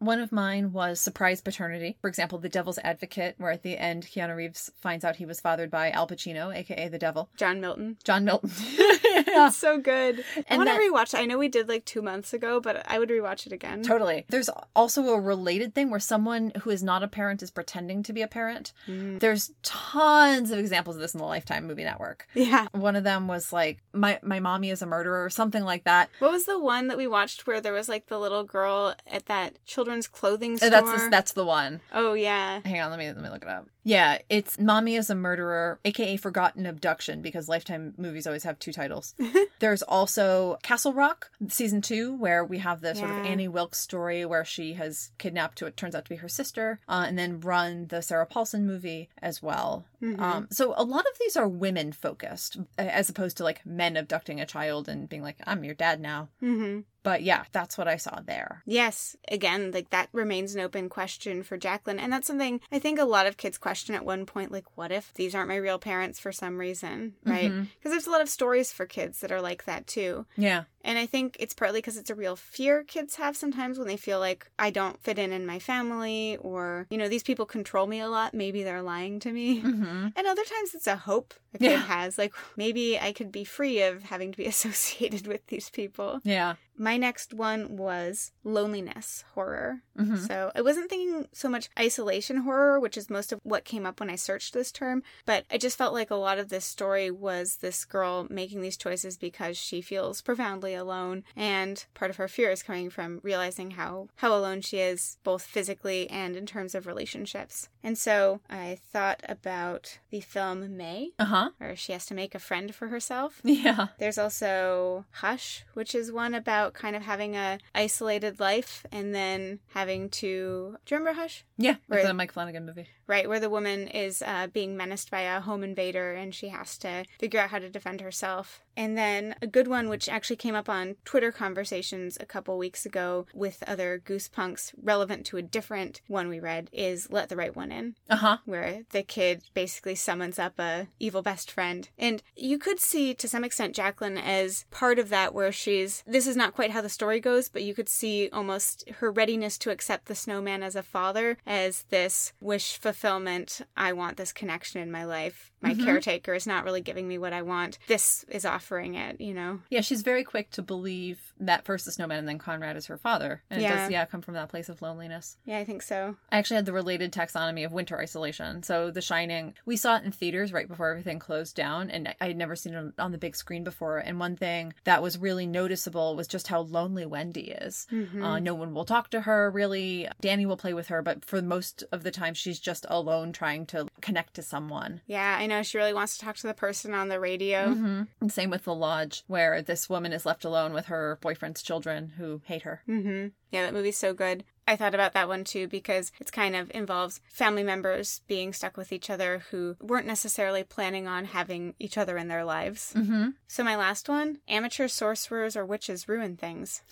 [0.00, 1.96] one of mine was surprise paternity.
[2.00, 5.40] For example, The Devil's Advocate, where at the end Keanu Reeves finds out he was
[5.40, 7.96] fathered by Al Pacino, aka the devil, John Milton.
[8.02, 8.50] John Milton.
[8.78, 8.96] yeah,
[9.46, 10.24] It's so good.
[10.36, 11.20] I And want to rewatch it.
[11.20, 13.82] I know we did like two months ago, but I would rewatch it again.
[13.82, 14.24] Totally.
[14.28, 18.12] There's also a related thing where someone who is not a parent is pretending to
[18.12, 18.72] be a parent.
[18.88, 19.20] Mm.
[19.20, 22.26] There's tons of examples of this in the Lifetime movie network.
[22.34, 22.66] Yeah.
[22.72, 26.08] One of them was like my my mommy is a murderer or something like that.
[26.20, 29.26] What was the one that we watched where there was like the little girl at
[29.26, 30.70] that children's clothing Uh, store?
[30.70, 31.80] That's the, that's the one.
[31.92, 32.60] oh yeah.
[32.64, 33.66] Hang on, let me let me look it up.
[33.82, 38.72] Yeah, it's Mommy is a Murderer, aka Forgotten Abduction, because Lifetime movies always have two
[38.72, 39.14] titles.
[39.58, 44.26] There's also Castle Rock, season two, where we have the sort of Annie Wilkes story
[44.26, 47.40] where she has kidnapped to what turns out to be her sister, uh, and then
[47.40, 49.86] Run, the Sarah Paulson movie as well.
[50.02, 50.20] Mhm.
[50.20, 54.40] Um, so a lot of these are women focused, as opposed to like men abducting
[54.42, 57.96] a child and being like, "I'm your dad now." hmm But yeah, that's what I
[57.96, 58.62] saw there.
[58.66, 61.98] Yes, again, like that remains an open question for Jacqueline.
[61.98, 64.92] And that's something I think a lot of kids question at one point like, what
[64.92, 67.14] if these aren't my real parents for some reason?
[67.24, 67.50] Right?
[67.50, 67.90] Because Mhm.
[67.90, 70.26] there's a lot of stories for kids that are like that too.
[70.36, 70.64] Yeah.
[70.82, 73.96] And I think it's partly because it's a real fear kids have sometimes when they
[73.96, 77.86] feel like I don't fit in in my family or, you know, these people control
[77.86, 78.34] me a lot.
[78.34, 79.60] Maybe they're lying to me.
[79.62, 80.08] Mm-hmm.
[80.16, 81.76] And other times it's a hope a kid Yeah.
[81.78, 82.16] has.
[82.18, 86.20] Like maybe I could be free of having to be associated with these people.
[86.24, 86.54] Yeah.
[86.78, 89.82] My next one was loneliness horror.
[89.96, 93.84] hmm So I wasn't thinking so much isolation horror, which is most of what came
[93.84, 96.64] up when I searched this term, but I just felt like a lot of this
[96.64, 102.16] story was this girl making these choices because she feels profoundly alone, and part of
[102.16, 106.46] her fear is coming from realizing how how alone she is, both physically and in
[106.46, 107.68] terms of relationships.
[107.82, 111.50] And so I thought about the film May, Uh huh.
[111.58, 113.40] where she has to make a friend for herself.
[113.44, 113.88] Yeah.
[113.98, 119.60] There's also Hush, which is one about kind of having a isolated life and then
[119.74, 120.76] having to.
[120.84, 121.44] Do you remember Hush?
[121.58, 121.76] Yeah.
[121.88, 122.00] Right.
[122.00, 122.88] It's a Mike Flanagan movie.
[123.06, 126.78] Right, where the woman is uh, being menaced by a home invader and she has
[126.78, 128.62] to figure out how to defend herself.
[128.76, 132.86] And then a good one, which actually came up on Twitter conversations a couple weeks
[132.86, 137.54] ago with other Goosepunks, relevant to a different one we read, is Let the Right
[137.54, 138.36] One In Uh huh.
[138.44, 141.88] where the kid basically summons up a evil best friend.
[141.98, 146.26] And you could see to some extent Jacqueline as part of that where she's this
[146.26, 149.70] is not quite how the story goes, but you could see almost her readiness to
[149.70, 153.60] accept the snowman as a father as this wish fulfillment.
[153.76, 155.50] I want this connection in my life.
[155.62, 155.84] My Mhm.
[155.84, 157.78] caretaker is not really giving me what I want.
[157.86, 159.60] This is offering it, you know?
[159.68, 162.96] Yeah, she's very quick to believe that first the snowman and then Conrad is her
[162.96, 163.42] father.
[163.50, 163.76] And it Yeah.
[163.82, 165.36] does, yeah, come from that place of loneliness.
[165.44, 166.16] Yeah, I think so.
[166.32, 168.62] I actually had the related taxonomy of winter isolation.
[168.62, 172.26] So The Shining, we saw it in theaters right before everything closed down, and I
[172.28, 173.98] had never seen it on the big screen before.
[173.98, 177.86] And one thing that was really noticeable was just how lonely Wendy is.
[177.92, 178.22] Mhm.
[178.22, 180.08] Uh, no one will talk to her, really.
[180.20, 183.66] Danny will play with her, but for most of the time, she's just alone trying
[183.66, 185.00] to connect to someone.
[185.06, 187.74] yeah, I know she really wants to talk to the person on the radio.
[187.74, 191.62] hmm And same with The Lodge, where this woman is left alone with her boyfriend's
[191.62, 192.82] children who hate her.
[192.86, 194.44] hmm Yeah, that movie's so good.
[194.70, 198.76] I thought about that one too because it's kind of involves family members being stuck
[198.76, 202.92] with each other who weren't necessarily planning on having each other in their lives.
[202.96, 203.30] Mm-hmm.
[203.48, 206.82] So my last one, amateur sorcerers or witches ruin things.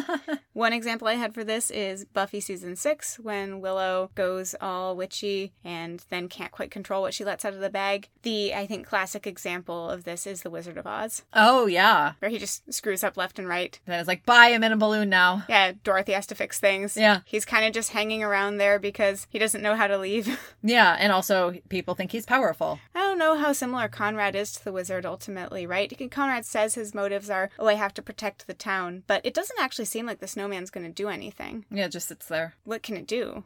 [0.58, 5.52] One example I had for this is Buffy season 6 when Willow goes all witchy
[5.62, 8.08] and then can't quite control what she lets out of the bag.
[8.22, 12.14] The I think classic example of this is The Wizard of Oz oh, yeah.
[12.18, 13.78] where he just screws up left and right.
[13.86, 15.44] Then it's like, bye, I'm in a balloon now.
[15.48, 16.96] Yeah, Dorothy has to fix things.
[16.96, 17.17] Yeah.
[17.24, 20.38] He's kind of just hanging around there because he doesn't know how to leave.
[20.60, 22.80] Yeah, and also people think he's powerful.
[22.92, 25.92] I don't know how similar Conrad is to the wizard ultimately, right?
[26.10, 29.58] Conrad says his motives are, oh, I have to protect the town, but it doesn't
[29.60, 31.64] actually seem like the snowman's going to do anything.
[31.70, 32.54] Yeah, it just sits there.
[32.64, 33.44] What can it do?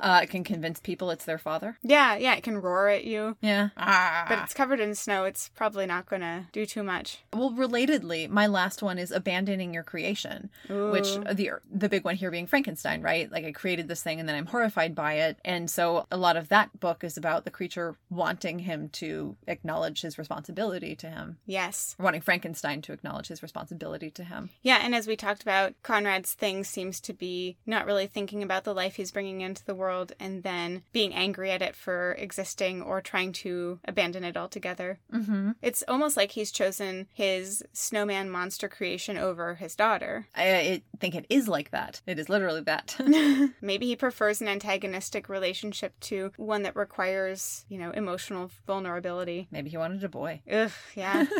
[0.00, 1.78] uh, it can convince people it's their father.
[1.82, 3.68] Yeah, yeah, it can roar at you, Yeah.
[3.76, 4.26] Ah.
[4.28, 5.24] but it's covered in snow.
[5.24, 7.18] It's probably not going to do too much.
[7.32, 12.30] well, relatedly, my last one is abandoning your creation, which the the big one here
[12.30, 12.67] being Frankenstein,
[13.02, 13.30] right?
[13.30, 16.36] Like I created this thing and then I'm horrified by it, and so a lot
[16.36, 21.38] of that book is about the creature wanting him to acknowledge his responsibility to him,
[21.46, 21.96] Yes.
[21.98, 24.50] wanting Frankenstein to acknowledge his responsibility to him.
[24.62, 28.64] Yeah, and as we talked about, Conrad's thing seems to be not really thinking about
[28.64, 32.82] the life he's bringing into the world and then being angry at it for existing
[32.82, 34.98] or trying to abandon it altogether.
[35.12, 35.52] Mm-hmm.
[35.62, 40.26] It's almost like he's chosen his snowman monster creation over his daughter.
[40.34, 42.00] I, I think it is like that.
[42.06, 42.96] It is literally that.
[43.60, 49.48] Maybe he prefers an antagonistic relationship to one that requires, you know, emotional vulnerability.
[49.50, 50.42] Maybe he wanted a boy.
[50.50, 51.26] Ugh, yeah.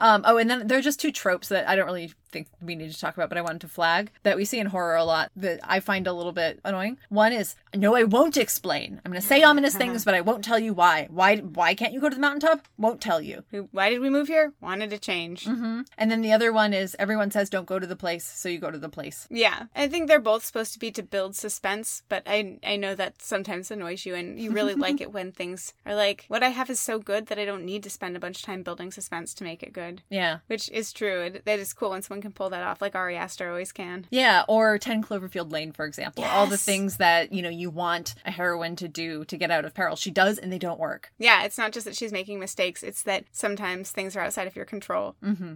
[0.00, 2.74] Um, oh, and then there are just two tropes that I don't really think we
[2.74, 5.04] need to talk about, but I wanted to flag that we see in horror a
[5.04, 6.98] lot that I find a little bit annoying.
[7.08, 9.00] One is, no, I won't explain.
[9.04, 11.08] I'm going to say ominous things, but I won't tell you why.
[11.10, 11.36] Why?
[11.38, 12.66] Why can't you go to the mountaintop?
[12.76, 13.44] Won't tell you.
[13.72, 14.52] Why did we move here?
[14.60, 15.44] Wanted to change.
[15.44, 18.48] hmm And then the other one is, everyone says don't go to the place, so
[18.48, 19.26] you go to the place.
[19.30, 22.94] Yeah, I think they're both supposed to be to build suspense, but I I know
[22.94, 26.48] that sometimes annoys you, and you really like it when things are like, what I
[26.48, 28.90] have is so good that I don't need to spend a bunch of time building
[28.90, 30.02] suspense to make it good.
[30.10, 30.38] Yeah.
[30.46, 31.22] Which is true.
[31.22, 34.06] It, that is cool when someone can pull that off, like Ari Aster always can.
[34.10, 36.24] Yeah, or 10 Cloverfield Lane, for example.
[36.24, 39.64] All the things that, you know, you want a heroine to do to get out
[39.64, 39.96] of peril.
[39.96, 41.12] She does, and they don't work.
[41.18, 44.56] Yeah, it's not just that she's making mistakes, it's that sometimes things are outside of
[44.56, 45.16] your control.
[45.24, 45.54] Mm-hmm.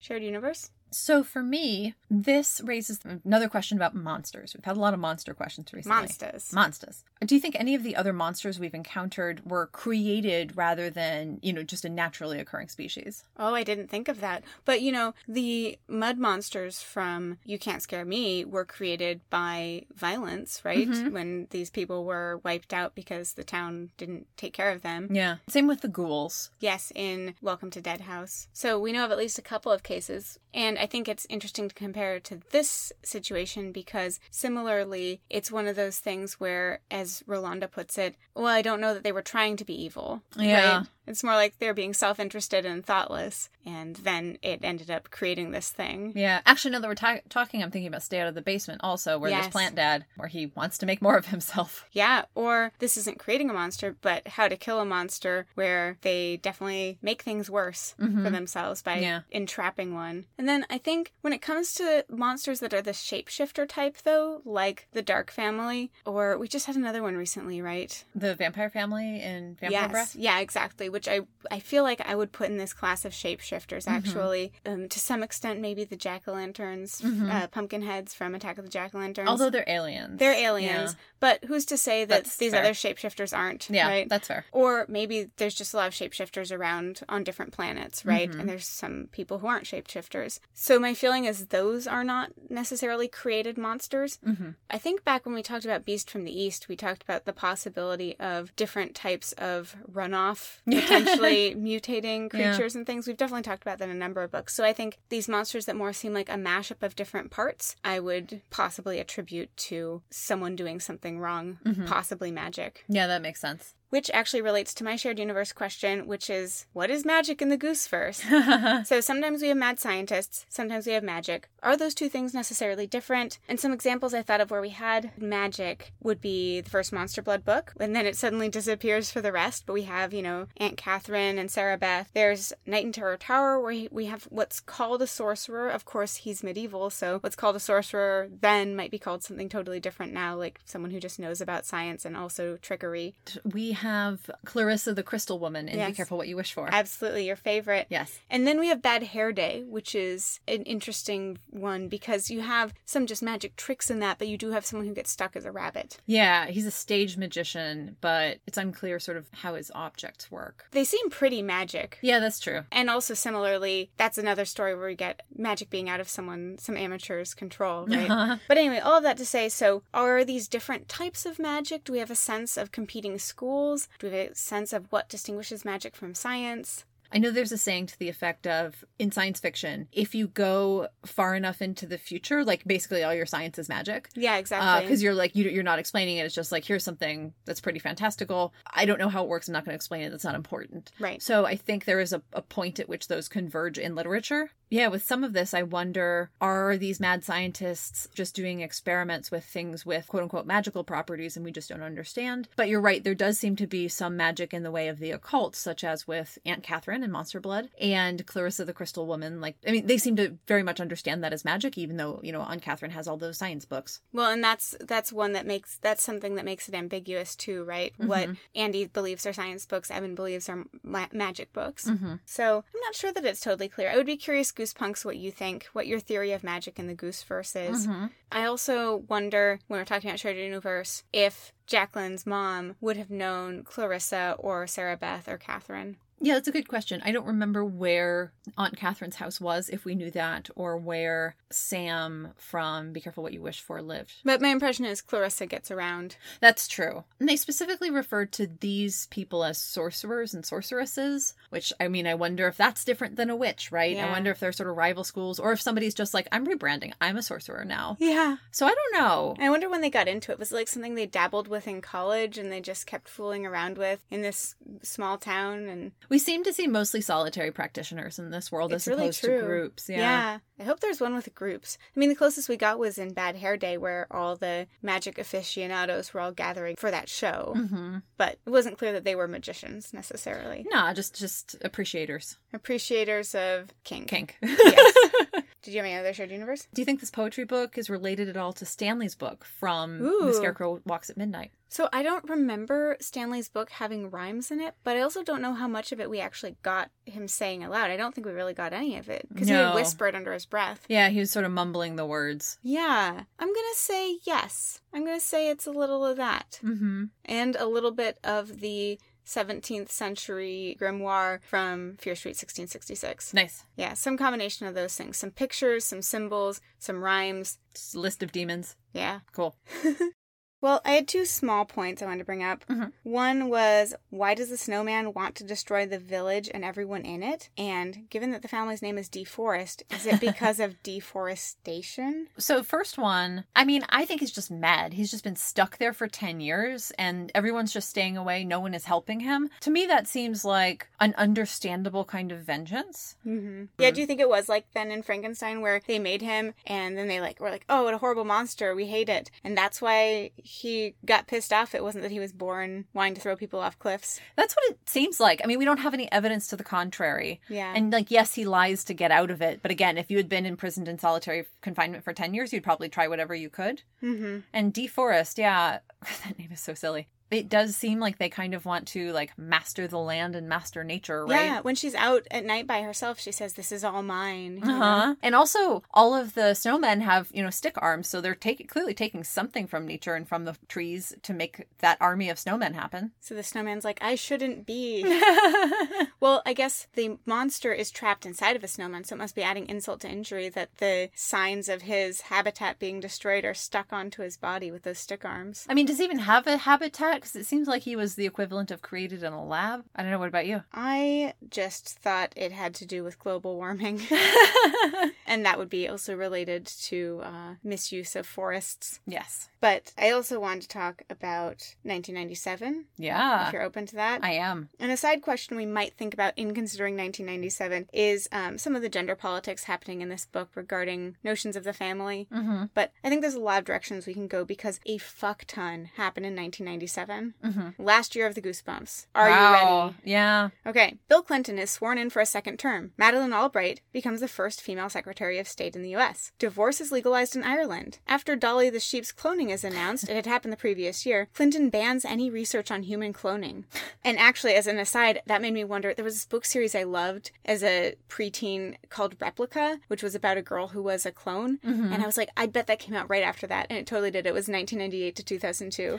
[0.00, 0.70] Shared universe?
[0.90, 4.54] So for me, this raises another question about monsters.
[4.54, 5.96] We've had a lot of monster questions recently.
[5.96, 6.52] Monsters.
[6.52, 7.04] Monsters.
[7.24, 11.52] Do you think any of the other monsters we've encountered were created rather than, you
[11.52, 13.24] know, just a naturally occurring species?
[13.38, 14.42] Oh, I didn't think of that.
[14.64, 20.62] But you know, the mud monsters from You Can't Scare Me were created by violence,
[20.64, 20.88] right?
[20.88, 21.12] Mhm.
[21.12, 25.08] When these people were wiped out because the town didn't take care of them.
[25.10, 25.36] Yeah.
[25.48, 26.50] Same with the ghouls.
[26.58, 28.48] Yes, in Welcome to Dead House.
[28.52, 30.38] So we know of at least a couple of cases.
[30.52, 35.66] And I think it's interesting to compare it to this situation because similarly, it's one
[35.66, 39.22] of those things where, as Rolanda puts it, well, I don't know that they were
[39.22, 40.22] trying to be evil.
[40.36, 40.78] Yeah.
[40.78, 40.86] Right?
[41.10, 43.48] It's more like they're being self interested and thoughtless.
[43.66, 46.12] And then it ended up creating this thing.
[46.16, 46.40] Yeah.
[46.46, 49.18] Actually, now that we're ta- talking, I'm thinking about Stay Out of the Basement also,
[49.18, 49.44] where Yes.
[49.44, 51.86] there's Plant Dad, where he wants to make more of himself.
[51.92, 56.38] Yeah, or this isn't creating a monster, but how to kill a monster, where they
[56.38, 58.32] definitely make things worse for mm-hmm.
[58.32, 59.20] themselves by Yeah.
[59.30, 60.24] entrapping one.
[60.38, 64.40] And then I think when it comes to monsters that are the shapeshifter type, though,
[64.44, 68.04] like the Dark Family, or we just had another one recently, right?
[68.14, 70.16] The vampire family in Vampire yes, Breath?
[70.16, 70.88] yeah, exactly.
[71.00, 71.20] Which I
[71.50, 73.88] I feel like I would put in this class of shapeshifters.
[73.88, 78.58] Actually, um, to some extent, maybe the jack o' lanterns, uh, pumpkin heads from Attack
[78.58, 79.26] of the Jack o' Lanterns.
[79.30, 80.18] Although they're aliens.
[80.18, 82.60] they're aliens, but who's to say that That's these fair.
[82.60, 83.70] other shapeshifters aren't?
[83.70, 84.08] Yeah, right?
[84.10, 84.44] that's fair.
[84.52, 88.28] Or maybe there's just a lot of shapeshifters around on different planets, right?
[88.28, 88.40] Mm-hmm.
[88.40, 90.38] And there's some people who aren't shapeshifters.
[90.52, 94.18] So my feeling is those are not necessarily created monsters.
[94.26, 94.50] Mm-hmm.
[94.68, 97.32] I think back when we talked about Beast from the East, we talked about the
[97.32, 100.58] possibility of different types of runoff,
[100.98, 102.50] potentially mutating Yeah.
[102.54, 103.06] creatures and things.
[103.06, 104.54] We've definitely talked about that in a number of books.
[104.54, 108.00] So I think these monsters that more seem like a mashup of different parts, I
[108.00, 111.86] would possibly attribute to someone doing something wrong, Mm-hmm.
[111.86, 112.84] possibly magic.
[112.88, 113.74] Yeah, that makes sense.
[113.90, 117.56] Which actually relates to my shared universe question, which is what is magic in the
[117.56, 118.22] goose verse?
[118.84, 121.48] so sometimes we have mad scientists, sometimes we have magic.
[121.62, 123.38] Are those two things necessarily different?
[123.48, 127.20] And some examples I thought of where we had magic would be the first Monster
[127.20, 129.66] Blood book, and then it suddenly disappears for the rest.
[129.66, 132.10] But we have, you know, Aunt Catherine and Sarah Beth.
[132.14, 135.68] There's Night in Terror Tower, where we have what's called a sorcerer.
[135.68, 139.80] Of course, he's medieval, so what's called a sorcerer then might be called something totally
[139.80, 143.14] different now, like someone who just knows about science and also trickery.
[143.44, 146.68] we have Clarissa the Crystal Woman in Be Careful What You Wish For.
[146.70, 147.86] Absolutely, your favorite.
[147.90, 148.18] yes.
[148.30, 152.72] And then we have Bad Hair Day, which is an interesting one because you have
[152.84, 155.44] some just magic tricks in that, but you do have someone who gets stuck as
[155.44, 155.98] a rabbit.
[156.06, 160.66] Yeah, he's a stage magician, but it's unclear sort of how his objects work.
[160.72, 161.98] They seem pretty magic.
[162.02, 162.62] Yeah, that's true.
[162.72, 166.76] And also similarly, that's another story where we get magic being out of someone, some
[166.76, 168.10] amateur's control, right?
[168.20, 168.36] Uh-huh.
[168.48, 171.84] but anyway, all of that to say, so are these different types of magic?
[171.84, 173.69] Do we have a sense of competing schools?
[173.98, 176.84] Do we have a sense of what distinguishes magic from science?
[177.12, 180.88] I know there's a saying to the effect of in science fiction, if you go
[181.04, 184.08] far enough into the future, like basically all your science is magic.
[184.14, 184.68] Yeah, exactly.
[184.68, 186.26] Uh, because you're like you, you're not explaining it.
[186.26, 188.54] It's just like here's something that's pretty fantastical.
[188.72, 189.48] I don't know how it works.
[189.48, 190.10] I'm not going to explain it.
[190.10, 190.92] That's not important.
[191.00, 191.20] Right.
[191.20, 194.50] So I think there is a, a point at which those converge in literature.
[194.70, 199.44] Yeah, with some of this, I wonder are these mad scientists just doing experiments with
[199.44, 202.48] things with quote unquote magical properties and we just don't understand?
[202.56, 205.10] But you're right, there does seem to be some magic in the way of the
[205.10, 209.40] occult, such as with Aunt Catherine and Monster Blood and Clarissa the Crystal Woman.
[209.40, 212.30] Like, I mean, they seem to very much understand that as magic, even though, you
[212.30, 214.00] know, Aunt Catherine has all those science books.
[214.12, 217.92] Well, and that's that's one that makes that's something that makes it ambiguous too, right?
[217.94, 218.06] Mm-hmm.
[218.06, 221.88] What Andy believes are science books, Evan believes are ma- magic books.
[221.88, 222.14] Mm-hmm.
[222.24, 223.90] So I'm not sure that it's totally clear.
[223.90, 226.94] I would be curious, Goosepunks, what you think, what your theory of magic in the
[226.94, 227.86] Goose verse is.
[227.86, 228.06] Mm-hmm.
[228.30, 233.62] I also wonder when we're talking about shared universe if Jacqueline's mom would have known
[233.62, 235.96] Clarissa or Sarah Beth or Catherine.
[236.20, 237.00] Yeah, that's a good question.
[237.04, 242.34] I don't remember where Aunt Catherine's house was, if we knew that, or where Sam
[242.36, 244.12] from Be Careful What You Wish For lived.
[244.24, 246.16] But my impression is Clarissa gets around.
[246.40, 247.04] That's true.
[247.18, 252.14] And they specifically referred to these people as sorcerers and sorceresses, which I mean, I
[252.14, 253.96] wonder if that's different than a witch, right?
[253.96, 256.92] I wonder if they're sort of rival schools, or if somebody's just like, I'm rebranding,
[257.00, 257.96] I'm a sorcerer now.
[257.98, 258.36] Yeah.
[258.50, 259.36] So I don't know.
[259.40, 260.38] I wonder when they got into it.
[260.38, 263.78] Was it like something they dabbled with in college and they just kept fooling around
[263.78, 265.68] with in this small town?
[265.68, 269.20] And We seem to see mostly solitary practitioners in this world it's as really opposed
[269.20, 269.40] true.
[269.40, 269.88] to groups.
[269.88, 270.40] Yeah.
[270.58, 271.78] I hope there's one with groups.
[271.96, 275.16] I mean, the closest we got was in Bad Hair Day, where all the magic
[275.18, 277.54] aficionados were all gathering for that show.
[277.56, 280.66] hmm But it wasn't clear that they were magicians necessarily.
[280.70, 282.36] No, just just appreciators.
[282.52, 284.08] Appreciators of kink.
[284.08, 284.36] Kink.
[284.42, 284.94] Yes.
[285.62, 286.66] Did you have any other shared universe?
[286.72, 290.26] Do you think this poetry book is related at all to Stanley's book from Ooh.
[290.26, 291.50] The Scarecrow Walks at Midnight?
[291.68, 295.52] So I don't remember Stanley's book having rhymes in it, but I also don't know
[295.54, 297.90] how much of it we actually got him saying aloud.
[297.90, 299.66] I don't think we really got any of it because he No.
[299.66, 300.84] would whisper it under his breath.
[300.88, 302.58] Yeah, he was sort of mumbling the words.
[302.62, 304.80] Yeah, I'm gonna say yes.
[304.92, 307.04] I'm gonna say it's a little of that Mm-hmm.
[307.26, 308.98] and a little bit of the
[309.30, 313.32] 17th century grimoire from Fear Street 1666.
[313.32, 313.64] Nice.
[313.76, 315.18] Yeah, some combination of those things.
[315.18, 317.58] Some pictures, some symbols, some rhymes.
[317.72, 318.74] Just list of demons.
[318.92, 319.20] Yeah.
[319.32, 319.54] Cool.
[320.60, 322.66] Well, I had two small points I wanted to bring up.
[322.66, 322.92] Mhm.
[323.02, 327.48] One was why does the snowman want to destroy the village and everyone in it?
[327.56, 332.28] And given that the family's name is Deforest, is it because of deforestation?
[332.36, 334.94] So, first one, I mean, I think he's just mad.
[334.94, 338.44] He's just been stuck there for 10 years and everyone's just staying away.
[338.44, 339.48] No one is helping him.
[339.60, 343.16] To me, that seems like an understandable kind of vengeance.
[343.26, 343.64] Mm-hmm.
[343.78, 346.98] Yeah, do you think it was like then in Frankenstein where they made him and
[346.98, 349.80] then they like were like, oh, what a horrible monster, we hate it, and that's
[349.80, 351.76] why he got pissed off.
[351.76, 354.18] It wasn't that he was born wanting to throw people off cliffs.
[354.34, 355.40] That's what it seems like.
[355.44, 357.40] I mean, we don't have any evidence to the contrary.
[357.48, 359.60] Yeah, And, like, yes, he lies to get out of it.
[359.62, 362.88] But again, if you had been imprisoned in solitary confinement for 10 years, you'd probably
[362.88, 363.82] try whatever you could.
[364.02, 364.40] mm-hmm.
[364.52, 365.78] And Deforest, yeah,
[366.24, 367.06] that name is so silly.
[367.30, 370.84] It does seem like they kind of want to, like, master the land and master
[370.84, 371.44] nature, right?
[371.44, 371.60] yeah.
[371.60, 375.14] When she's out at night by herself, she says, "This is all mine." Uh huh.
[375.22, 378.94] And also, all of the snowmen have, you know, stick arms, so they're taking clearly
[378.94, 383.12] taking something from nature and from the trees to make that army of snowmen happen.
[383.20, 385.04] So the snowman's like, "I shouldn't be."
[386.20, 389.42] Well, I guess the monster is trapped inside of a snowman, so it must be
[389.42, 394.22] adding insult to injury that the signs of his habitat being destroyed are stuck onto
[394.22, 395.66] his body with those stick arms.
[395.68, 397.19] I mean, does he even have a habitat?
[397.20, 399.84] Because it seems like he was the equivalent of created in a lab.
[399.94, 400.18] I don't know.
[400.18, 400.62] What about you?
[400.72, 404.00] I just thought it had to do with global warming,
[405.26, 409.00] and that would be also related to uh, misuse of forests.
[409.06, 409.48] yes.
[409.60, 413.46] But I also wanted to talk about 1997, Yeah.
[413.46, 414.24] if you're open to that.
[414.24, 414.70] I am.
[414.78, 418.80] And a side question we might think about in considering 1997 is um, some of
[418.80, 422.26] the gender politics happening in this book regarding notions of the family.
[422.32, 422.64] Mm-hmm.
[422.72, 425.90] But I think there's a lot of directions we can go because a fuck ton
[425.96, 427.09] happened in 1997.
[427.10, 427.82] Mm-hmm.
[427.82, 429.06] Last year of the Goosebumps.
[429.14, 429.96] Are you ready?
[430.04, 430.50] Yeah.
[430.66, 430.98] Okay.
[431.08, 432.92] Bill Clinton is sworn in for a second term.
[432.96, 436.32] Madeleine Albright becomes the first female Secretary of State in the U.S.
[436.38, 437.98] Divorce is legalized in Ireland.
[438.06, 442.04] After Dolly the Sheep's cloning is announced, it had happened the previous year, Clinton bans
[442.04, 443.64] any research on human cloning.
[444.04, 446.82] And actually, as an aside, that made me wonder there was this book series I
[446.84, 451.58] loved as a preteen called Replica, which was about a girl who was a clone.
[451.58, 451.92] Mm-hmm.
[451.92, 453.66] And I was like, I bet that came out right after that.
[453.70, 454.26] And it totally did.
[454.26, 455.98] It was 1998 to 2002.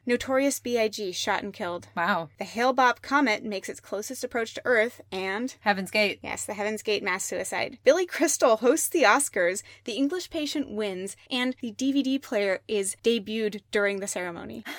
[0.06, 1.12] Notorious B.I.G.
[1.12, 1.88] shot and killed.
[1.96, 2.28] wow.
[2.38, 6.18] The Hale-Bopp comet makes its closest approach to Earth, and Heaven's Gate.
[6.22, 7.78] yes, the Heaven's Gate mass suicide.
[7.84, 9.62] Billy Crystal hosts the Oscars.
[9.84, 14.64] The English Patient wins, and the DVD player is debuted during the ceremony.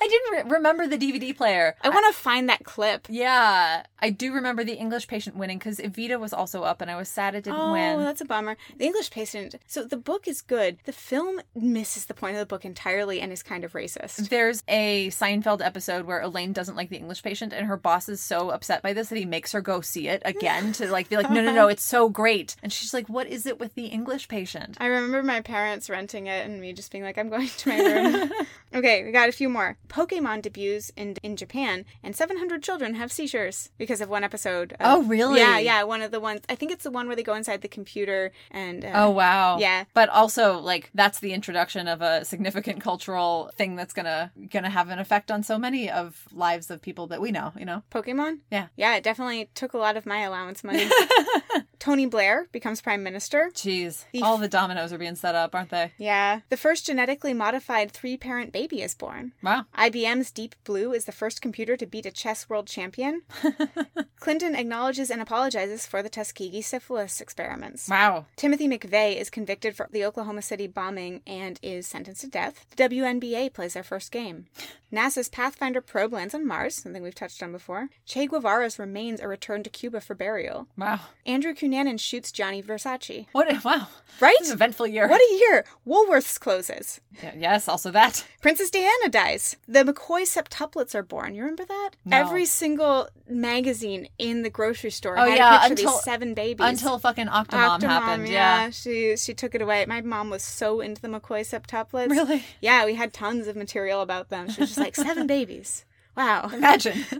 [0.00, 1.76] I didn't re- remember the DVD player.
[1.82, 3.06] I want to find that clip.
[3.10, 6.96] Yeah, I do remember the English patient winning because Evita was also up, and I
[6.96, 7.96] was sad it didn't Oh, win.
[7.96, 8.56] Oh, that's a bummer.
[8.78, 9.54] The English Patient.
[9.66, 10.78] So the book is good.
[10.84, 14.28] The film misses the point of the book entirely and is kind of racist.
[14.28, 18.20] There's a Seinfeld episode where Elaine doesn't like the English patient, and her boss is
[18.20, 21.16] so upset by this that he makes her go see it again to like be
[21.16, 22.56] like, no, no, no, it's so great.
[22.62, 24.76] And she's like, what is it with the English patient?
[24.80, 27.78] I remember my parents renting it and me just being like, I'm going to my
[27.78, 28.32] room.
[28.74, 29.76] okay, we got a few more.
[29.88, 34.72] Pokemon debuts in, in Japan, and 700 children have seizures because of one episode.
[34.72, 35.40] Of, Oh, really?
[35.40, 35.82] Yeah, yeah.
[35.84, 38.32] One of the ones, I think it's the one where they go inside the computer
[38.50, 38.84] and.
[38.84, 39.58] Uh, Oh wow.
[39.58, 39.84] Yeah.
[39.92, 44.83] But also like that's the introduction of a significant cultural thing that's gonna gonna have
[44.90, 47.82] an effect on so many of lives of people that we know, you know?
[47.90, 48.40] Pokemon?
[48.50, 48.68] Yeah.
[48.76, 50.88] Yeah, it definitely took a lot of my allowance money.
[51.78, 53.50] Tony Blair becomes prime minister.
[53.54, 54.04] Jeez.
[54.12, 55.92] The- All the dominoes are being set up, aren't they?
[55.98, 56.40] Yeah.
[56.48, 59.32] The first genetically modified three parent baby is born.
[59.42, 59.66] Wow.
[59.76, 63.22] IBM's Deep Blue is the first computer to beat a chess world champion.
[64.20, 67.88] Clinton acknowledges and apologizes for the Tuskegee syphilis experiments.
[67.88, 68.26] Wow.
[68.36, 72.64] Timothy McVeigh is convicted for the Oklahoma City bombing and is sentenced to death.
[72.74, 74.46] The WNBA plays their first game.
[74.92, 77.88] NASA's Pathfinder probe lands on Mars, something we've touched on before.
[78.06, 80.68] Che Guevara's remains are returned to Cuba for burial.
[80.78, 81.00] Wow.
[81.26, 83.26] Andrew Cunanan shoots Gianni Versace.
[83.32, 83.88] What a, wow.
[84.20, 84.36] Right?
[84.38, 85.08] This an eventful year.
[85.08, 85.64] What a year!
[85.86, 87.00] Woolworths closes.
[87.22, 88.24] Yeah, yes, also that.
[88.40, 89.56] Princess Diana dies.
[89.66, 91.34] The McCaughey septuplets are born.
[91.34, 91.90] You remember that?
[92.04, 92.16] No.
[92.18, 96.02] Every single magazine in the grocery store Oh, had yeah, a picture of until- these
[96.04, 96.66] seven babies.
[96.66, 98.28] Until fucking Octomom, Octomom, happened.
[98.28, 98.70] yeah, Yeah.
[98.70, 99.84] she she took it away.
[99.86, 102.10] My mom was so into the McCaughey septuplets.
[102.10, 102.44] Really?
[102.60, 104.48] Yeah, we had tons of material about them.
[104.48, 105.84] She was just like seven babies.
[106.16, 106.48] Wow.
[106.52, 107.04] Imagine.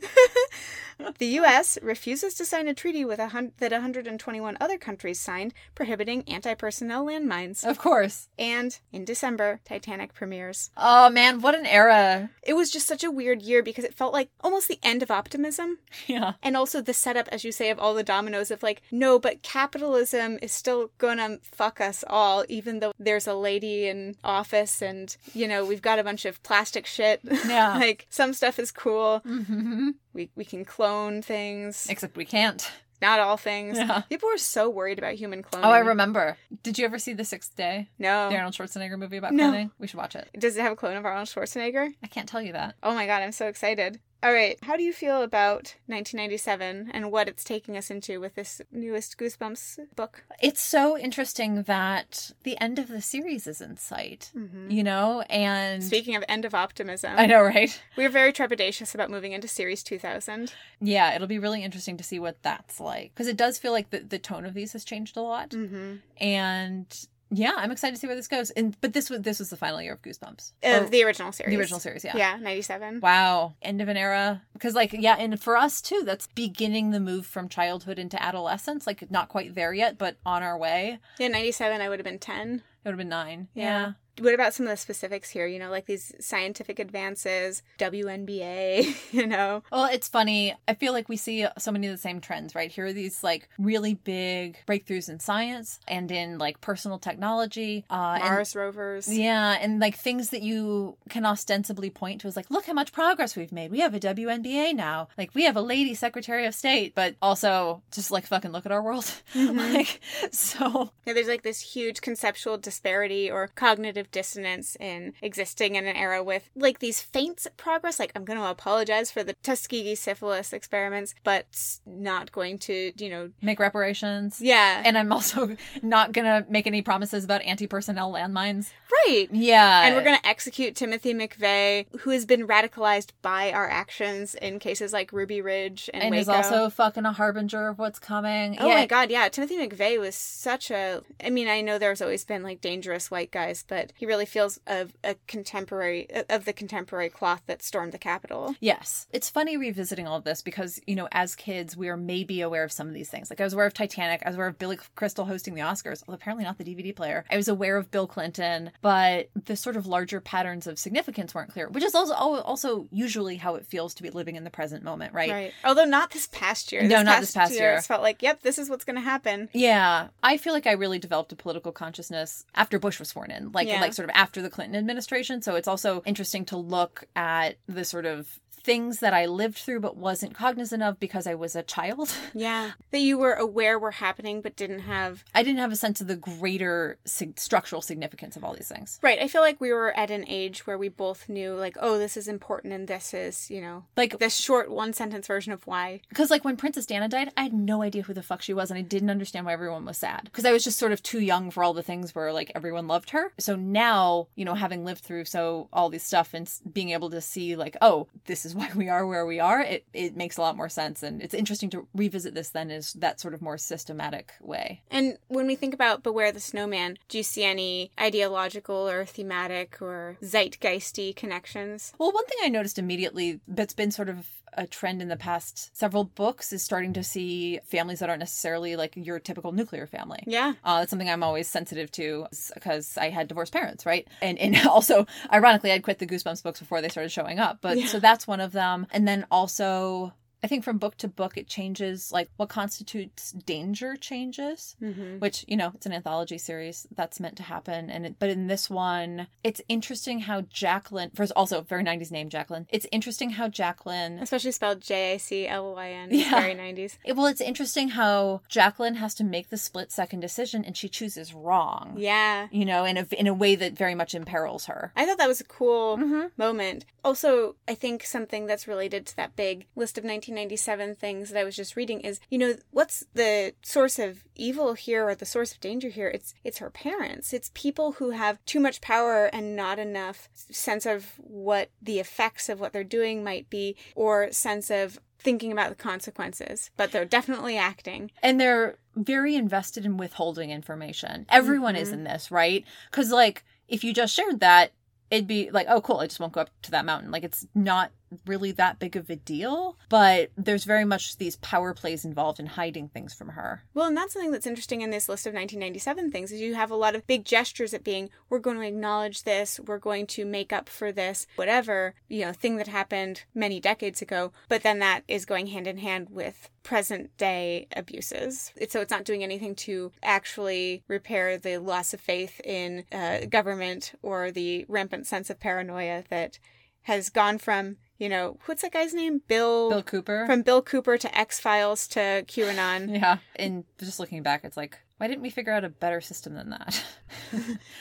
[1.18, 1.78] the U.S.
[1.82, 7.04] refuses to sign a treaty with a hun- that 121 other countries signed prohibiting anti-personnel
[7.06, 7.64] landmines.
[7.64, 8.28] Of course.
[8.38, 10.70] And in December, Titanic premieres.
[10.76, 12.30] Oh man, what an era.
[12.42, 15.10] It was just such a weird year because it felt like almost the end of
[15.10, 15.78] optimism.
[16.06, 16.34] Yeah.
[16.42, 19.42] And also the setup, as you say, of all the dominoes of like, no, but
[19.42, 25.16] capitalism is still gonna fuck us all, even though there's a lady in office and,
[25.34, 27.20] you know, we've got a bunch of plastic shit.
[27.44, 27.74] Yeah.
[27.76, 29.18] like, some stuff is cool.
[29.20, 31.86] hmm We, we can clone things.
[31.90, 32.70] Except we can't.
[33.02, 33.76] Not all things.
[33.76, 34.02] Yeah.
[34.08, 35.64] People were so worried about human cloning.
[35.64, 36.38] Oh, I remember.
[36.62, 37.88] Did you ever see The Sixth Day?
[37.98, 38.30] No.
[38.30, 39.50] The Arnold Schwarzenegger movie about No.
[39.50, 39.70] cloning?
[39.78, 40.30] We should watch it.
[40.38, 41.92] Does it have a clone of Arnold Schwarzenegger?
[42.02, 42.76] I can't tell you that.
[42.82, 44.00] Oh my god, I'm so excited.
[44.24, 48.36] All right, how do you feel about 1997 and what it's taking us into with
[48.36, 50.24] this newest Goosebumps book?
[50.40, 54.70] It's so interesting that the end of the series is in sight, Mm-hmm.
[54.70, 55.20] you know?
[55.28, 57.78] And Speaking of end of optimism, I know, right?
[57.98, 60.54] we are very trepidatious about moving into Series 2000.
[60.80, 63.12] Yeah, it'll be really interesting to see what that's like.
[63.14, 65.50] Because it does feel like the, the tone of these has changed a lot.
[65.50, 65.96] Mm-hmm.
[66.18, 67.06] And
[67.36, 68.50] yeah, I'm excited to see where this goes.
[68.50, 70.52] And But this was this was the final year of Goosebumps.
[70.62, 71.50] Of the original series.
[71.50, 72.16] the original series, yeah.
[72.16, 73.00] Yeah, 97.
[73.00, 73.54] Wow.
[73.62, 74.42] End of an era.
[74.52, 78.86] Because, like, yeah, and for us too, that's beginning the move from childhood into adolescence.
[78.86, 80.98] Like, not quite there yet, but on our way.
[81.18, 82.54] Yeah, 97, I would have been 10.
[82.56, 83.48] It would have been nine.
[83.54, 83.92] Yeah.
[84.20, 85.46] What about some of the specifics here?
[85.46, 89.62] You know, like these scientific advances, WNBA, you know?
[89.72, 90.54] Well, it's funny.
[90.68, 92.70] I feel like we see so many of the same trends, right?
[92.70, 97.84] Here are these like really big breakthroughs in science and in like personal technology.
[97.90, 99.12] Uh, and- Mars rovers.
[99.12, 102.92] yeah, and like things that you can ostensibly point to as like, look how much
[102.92, 103.70] progress we've made.
[103.70, 105.08] We have a WNBA now.
[105.18, 108.72] Like we have a lady Secretary of State, but also just like fucking look at
[108.72, 109.04] our world.
[109.34, 109.74] Mhm.
[109.74, 110.00] like
[110.32, 115.96] so Yeah, there's like this huge conceptual disparity or cognitive dissonance in existing in an
[115.96, 117.98] era with like these feints of progress.
[117.98, 123.10] Like, I'm going to apologize for the Tuskegee syphilis experiments, but not going to, you
[123.10, 124.40] know, make reparations.
[124.40, 124.82] yeah.
[124.84, 128.70] And I'm also not gonna make any promises about anti-personnel landmines.
[129.06, 129.28] right.
[129.30, 134.34] Yeah, And we're going to execute Timothy McVeigh, who has been radicalized by our actions
[134.34, 138.56] in cases like Ruby Ridge and, and is also fucking a harbinger of what's coming.
[138.60, 139.28] Oh yeah, my god, yeah.
[139.28, 143.30] Timothy McVeigh was such a I mean, I know there's always been like dangerous white
[143.30, 147.98] guys, but he really feels of a contemporary of the contemporary cloth that stormed the
[147.98, 148.54] Capitol.
[148.60, 149.06] Yes.
[149.12, 152.64] It's funny revisiting all of this because, you know, as kids, we are maybe aware
[152.64, 153.30] of some of these things.
[153.30, 154.22] Like, I was aware of Titanic.
[154.24, 157.24] I was aware of Billy Crystal hosting the Oscars, although apparently not the DVD player.
[157.30, 161.52] I was aware of Bill Clinton, but the sort of larger patterns of significance weren't
[161.52, 164.82] clear, which is also also usually how it feels to be living in the present
[164.82, 165.30] moment, right?
[165.30, 165.52] Right.
[165.64, 166.82] Although not this past year.
[166.82, 167.74] No, not this past year.
[167.74, 169.48] It felt like, yep, this is what's going to happen.
[169.52, 173.52] Yeah, I feel like I really developed a political consciousness after Bush was sworn in,
[173.52, 173.80] like Yeah.
[173.84, 175.42] Like sort of after the Clinton administration.
[175.42, 179.80] So it's also interesting to look at the sort of things that I lived through
[179.80, 182.12] but wasn't cognizant of because I was a child.
[182.36, 182.72] Yeah.
[182.90, 186.06] That you were aware were happening but didn't have I didn't have a sense of
[186.08, 188.98] the greater sig- structural significance of all these things.
[189.02, 189.18] Right.
[189.20, 192.16] I feel like we were at an age where we both knew like, oh, this
[192.16, 196.00] is important and this is, you know, Like this short one sentence version of why.
[196.08, 198.70] because like when Princess Diana died, I had no idea who the fuck she was
[198.70, 201.20] and I didn't understand why everyone was sad because I was just sort of too
[201.20, 203.32] young for all the things where like everyone loved her.
[203.38, 207.20] So now, you know, having lived through so all these stuff and being able to
[207.20, 210.40] see like, oh, this is why we are where we are, it it makes a
[210.40, 213.58] lot more sense and it's interesting to revisit this then is that sort of more
[213.58, 214.82] systematic way.
[214.90, 219.80] And when we think about Beware the Snowman, do you see any ideological or thematic
[219.80, 221.92] or zeitgeisty connections?
[221.98, 224.26] Well, one thing I noticed immediately that's been sort of
[224.56, 228.76] a trend in the past several books is starting to see families that aren't necessarily
[228.76, 230.22] like your typical nuclear family.
[230.26, 230.54] Yeah.
[230.64, 234.06] Uh, that's something I'm always sensitive to because I had divorced parents, right?
[234.22, 237.58] And and also, ironically, I'd quit the Goosebumps books before they started showing up.
[237.60, 237.86] But Yeah.
[237.86, 238.86] so that's one of them.
[238.92, 240.12] And then also,
[240.44, 245.18] I think from book to book, it changes like what constitutes danger changes Mm-hmm.
[245.18, 248.46] which you know it's an anthology series that's meant to happen and it, but in
[248.48, 253.48] this one it's interesting how Jaclyn first also very 90s name Jaclyn it's interesting how
[253.48, 256.08] Jaclyn Especially spelled J A C L O I N.
[256.10, 256.30] Yeah.
[256.40, 256.98] Very 90s.
[257.04, 260.88] it- well it's interesting how Jaclyn has to make the split second decision and she
[260.88, 262.48] chooses wrong Yeah.
[262.50, 265.28] you know in a in a way that very much imperils her I thought that
[265.28, 266.26] was a cool mm-hmm.
[266.36, 266.84] moment.
[267.04, 271.44] Also, I think something that's related to that big list of 1997 things that I
[271.44, 275.52] was just reading is, you know, what's the source of evil here or the source
[275.52, 276.08] of danger here?
[276.08, 277.32] It's it's her parents.
[277.32, 282.48] It's people who have too much power and not enough sense of what the effects
[282.48, 287.04] of what they're doing might be or sense of thinking about the consequences, but they're
[287.06, 288.10] definitely acting.
[288.22, 291.94] and they're very invested in withholding information everyone is Mhm.
[291.94, 294.70] in this right because like if you just shared that
[295.10, 297.44] it'd be like oh cool i just won't go up to that mountain like it's
[297.56, 297.90] not
[298.26, 302.46] really that big of a deal, but there's very much these power plays involved in
[302.46, 303.62] hiding things from her.
[303.74, 306.70] Well, and that's something that's interesting in this list of 1997 things is you have
[306.70, 310.24] a lot of big gestures at being we're going to acknowledge this, we're going to
[310.24, 314.78] make up for this, whatever, you know, thing that happened many decades ago, but then
[314.80, 318.52] that is going hand in hand with present day abuses.
[318.68, 323.92] So it's not doing anything to actually repair the loss of faith in uh, government
[324.02, 326.38] or the rampant sense of paranoia that
[326.82, 330.26] has gone from you know what's that guy's name bill Bill Cooper.
[330.26, 333.18] from bill cooper to x-files to qanon yeah.
[333.36, 336.50] And just looking back, it's like, why didn't we figure out a better system than
[336.50, 336.84] that?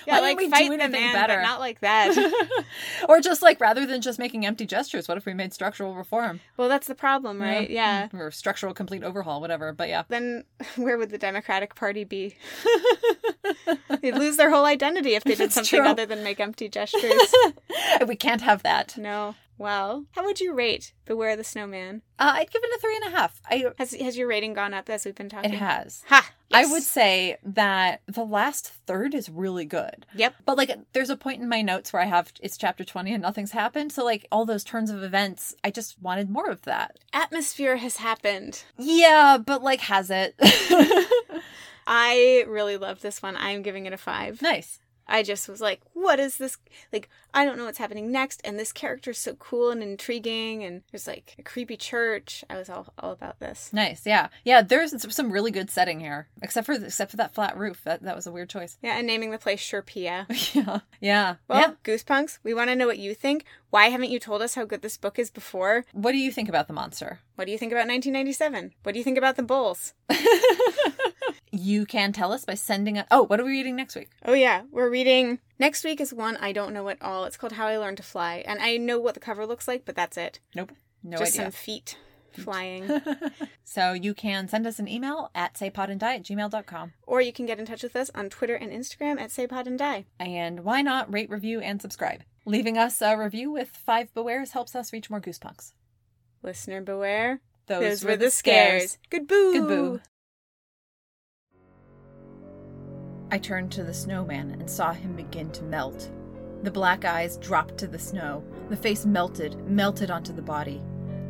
[0.08, 1.36] yeah like fight do the man better?
[1.36, 2.16] but not like that
[3.10, 6.40] or just like rather than just making empty gestures, what if we made structural reform?
[6.58, 8.18] well that's the problem right yeah, mm-hmm.
[8.18, 9.74] Or structural complete overhaul, whatever.
[9.74, 10.04] But yeah.
[10.10, 10.44] then
[10.76, 12.36] where would the democratic party be
[14.02, 15.88] they'd lose their whole identity if they did That's something true.
[15.88, 17.34] other than make empty gestures
[18.08, 18.98] we can't have that.
[18.98, 22.96] no well how would you rate beware the snowman Uh, I'd give it a three
[23.04, 23.42] and a half.
[23.50, 26.04] I has has your rating gone up as we've been talking it has.
[26.08, 30.06] ha I would say that the last third is really good.
[30.14, 33.12] yep But like there's a point in my notes where I have it's chapter 20
[33.14, 33.92] and nothing's happened.
[33.92, 37.00] So like all those turns of events, I just wanted more of that.
[37.12, 40.36] atmosphere has happened Yeah, but like has it?
[41.88, 43.36] I really love this one.
[43.36, 44.42] I'm giving it a five.
[44.42, 44.80] nice.
[45.14, 46.58] I just was like, what is this?
[46.92, 48.42] Like, I don't know what's happening next.
[48.44, 50.64] And this character's so cool and intriguing.
[50.64, 52.44] And there's like a creepy church.
[52.50, 53.70] I was all, all about this.
[53.72, 54.08] Nice.
[54.08, 54.30] Yeah.
[54.44, 56.30] Yeah, there's some really good setting here.
[56.42, 57.84] Except for except for that flat roof.
[57.84, 58.80] That that was a weird choice.
[58.82, 60.26] Yeah, and naming the place Sherpia.
[60.56, 60.80] yeah.
[61.00, 61.36] Yeah.
[61.48, 61.74] Well, yeah.
[61.84, 63.46] Goosepunks, we want to know what you think.
[63.70, 65.86] Why haven't you told us how good this book is before?
[65.94, 67.20] What do you think about the monster?
[67.36, 68.74] What do you think about 1997?
[68.82, 69.94] What do you think about the bulls?
[71.56, 74.10] You can tell us by sending a Oh, what are we reading next week?
[74.26, 75.38] Oh, yeah, we're reading.
[75.60, 77.26] Next week is one I don't know at all.
[77.26, 78.44] It's called How I Learned to Fly.
[78.48, 80.40] And I know what the cover looks like, but that's it.
[80.56, 80.72] Nope.
[81.04, 81.44] No Just idea.
[81.44, 81.96] some feet
[82.32, 82.90] flying.
[83.64, 86.94] so you can send us an email at saypodanddie at gmail.com.
[87.06, 90.64] or you can get in touch with us on Twitter and Instagram at SayPod and
[90.64, 92.24] why not rate, review, and subscribe?
[92.46, 95.74] Leaving us a review with five bewares helps us reach more goosepunks.
[96.42, 97.42] Listener beware.
[97.68, 98.98] Those, were the scares.
[99.12, 99.54] Good boo.
[99.54, 100.02] Good boo.
[103.34, 106.12] I turned to the snowman and saw him begin to melt.
[106.62, 108.44] The black eyes dropped to the snow.
[108.70, 110.84] The face melted, melted onto the body.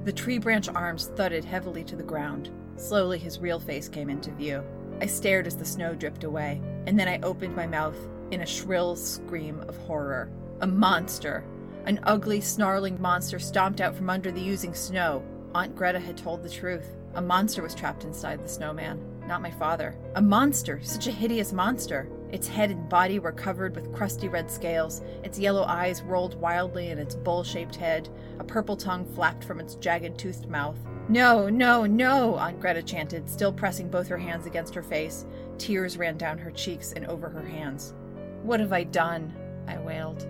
[0.03, 2.49] The tree branch arms thudded heavily to the ground.
[2.75, 4.65] Slowly, his real face came into view.
[4.99, 7.95] I stared as the snow dripped away, and then I opened my mouth
[8.31, 10.29] in a shrill scream of horror.
[10.59, 11.45] A monster!
[11.85, 15.23] An ugly, snarling monster stomped out from under the oozing snow.
[15.55, 16.97] Aunt Greta had told the truth.
[17.13, 19.95] A monster was trapped inside the snowman, not my father.
[20.15, 20.79] A monster!
[20.81, 22.09] Such a hideous monster!
[22.31, 25.01] Its head and body were covered with crusty red scales.
[25.23, 28.09] Its yellow eyes rolled wildly in its bowl shaped head.
[28.39, 30.77] A purple tongue flapped from its jagged toothed mouth.
[31.09, 32.35] No, no, no!
[32.35, 35.25] Aunt Greta chanted, still pressing both her hands against her face.
[35.59, 37.93] Tears ran down her cheeks and over her hands.
[38.41, 39.33] What have I done?
[39.67, 40.27] I wailed.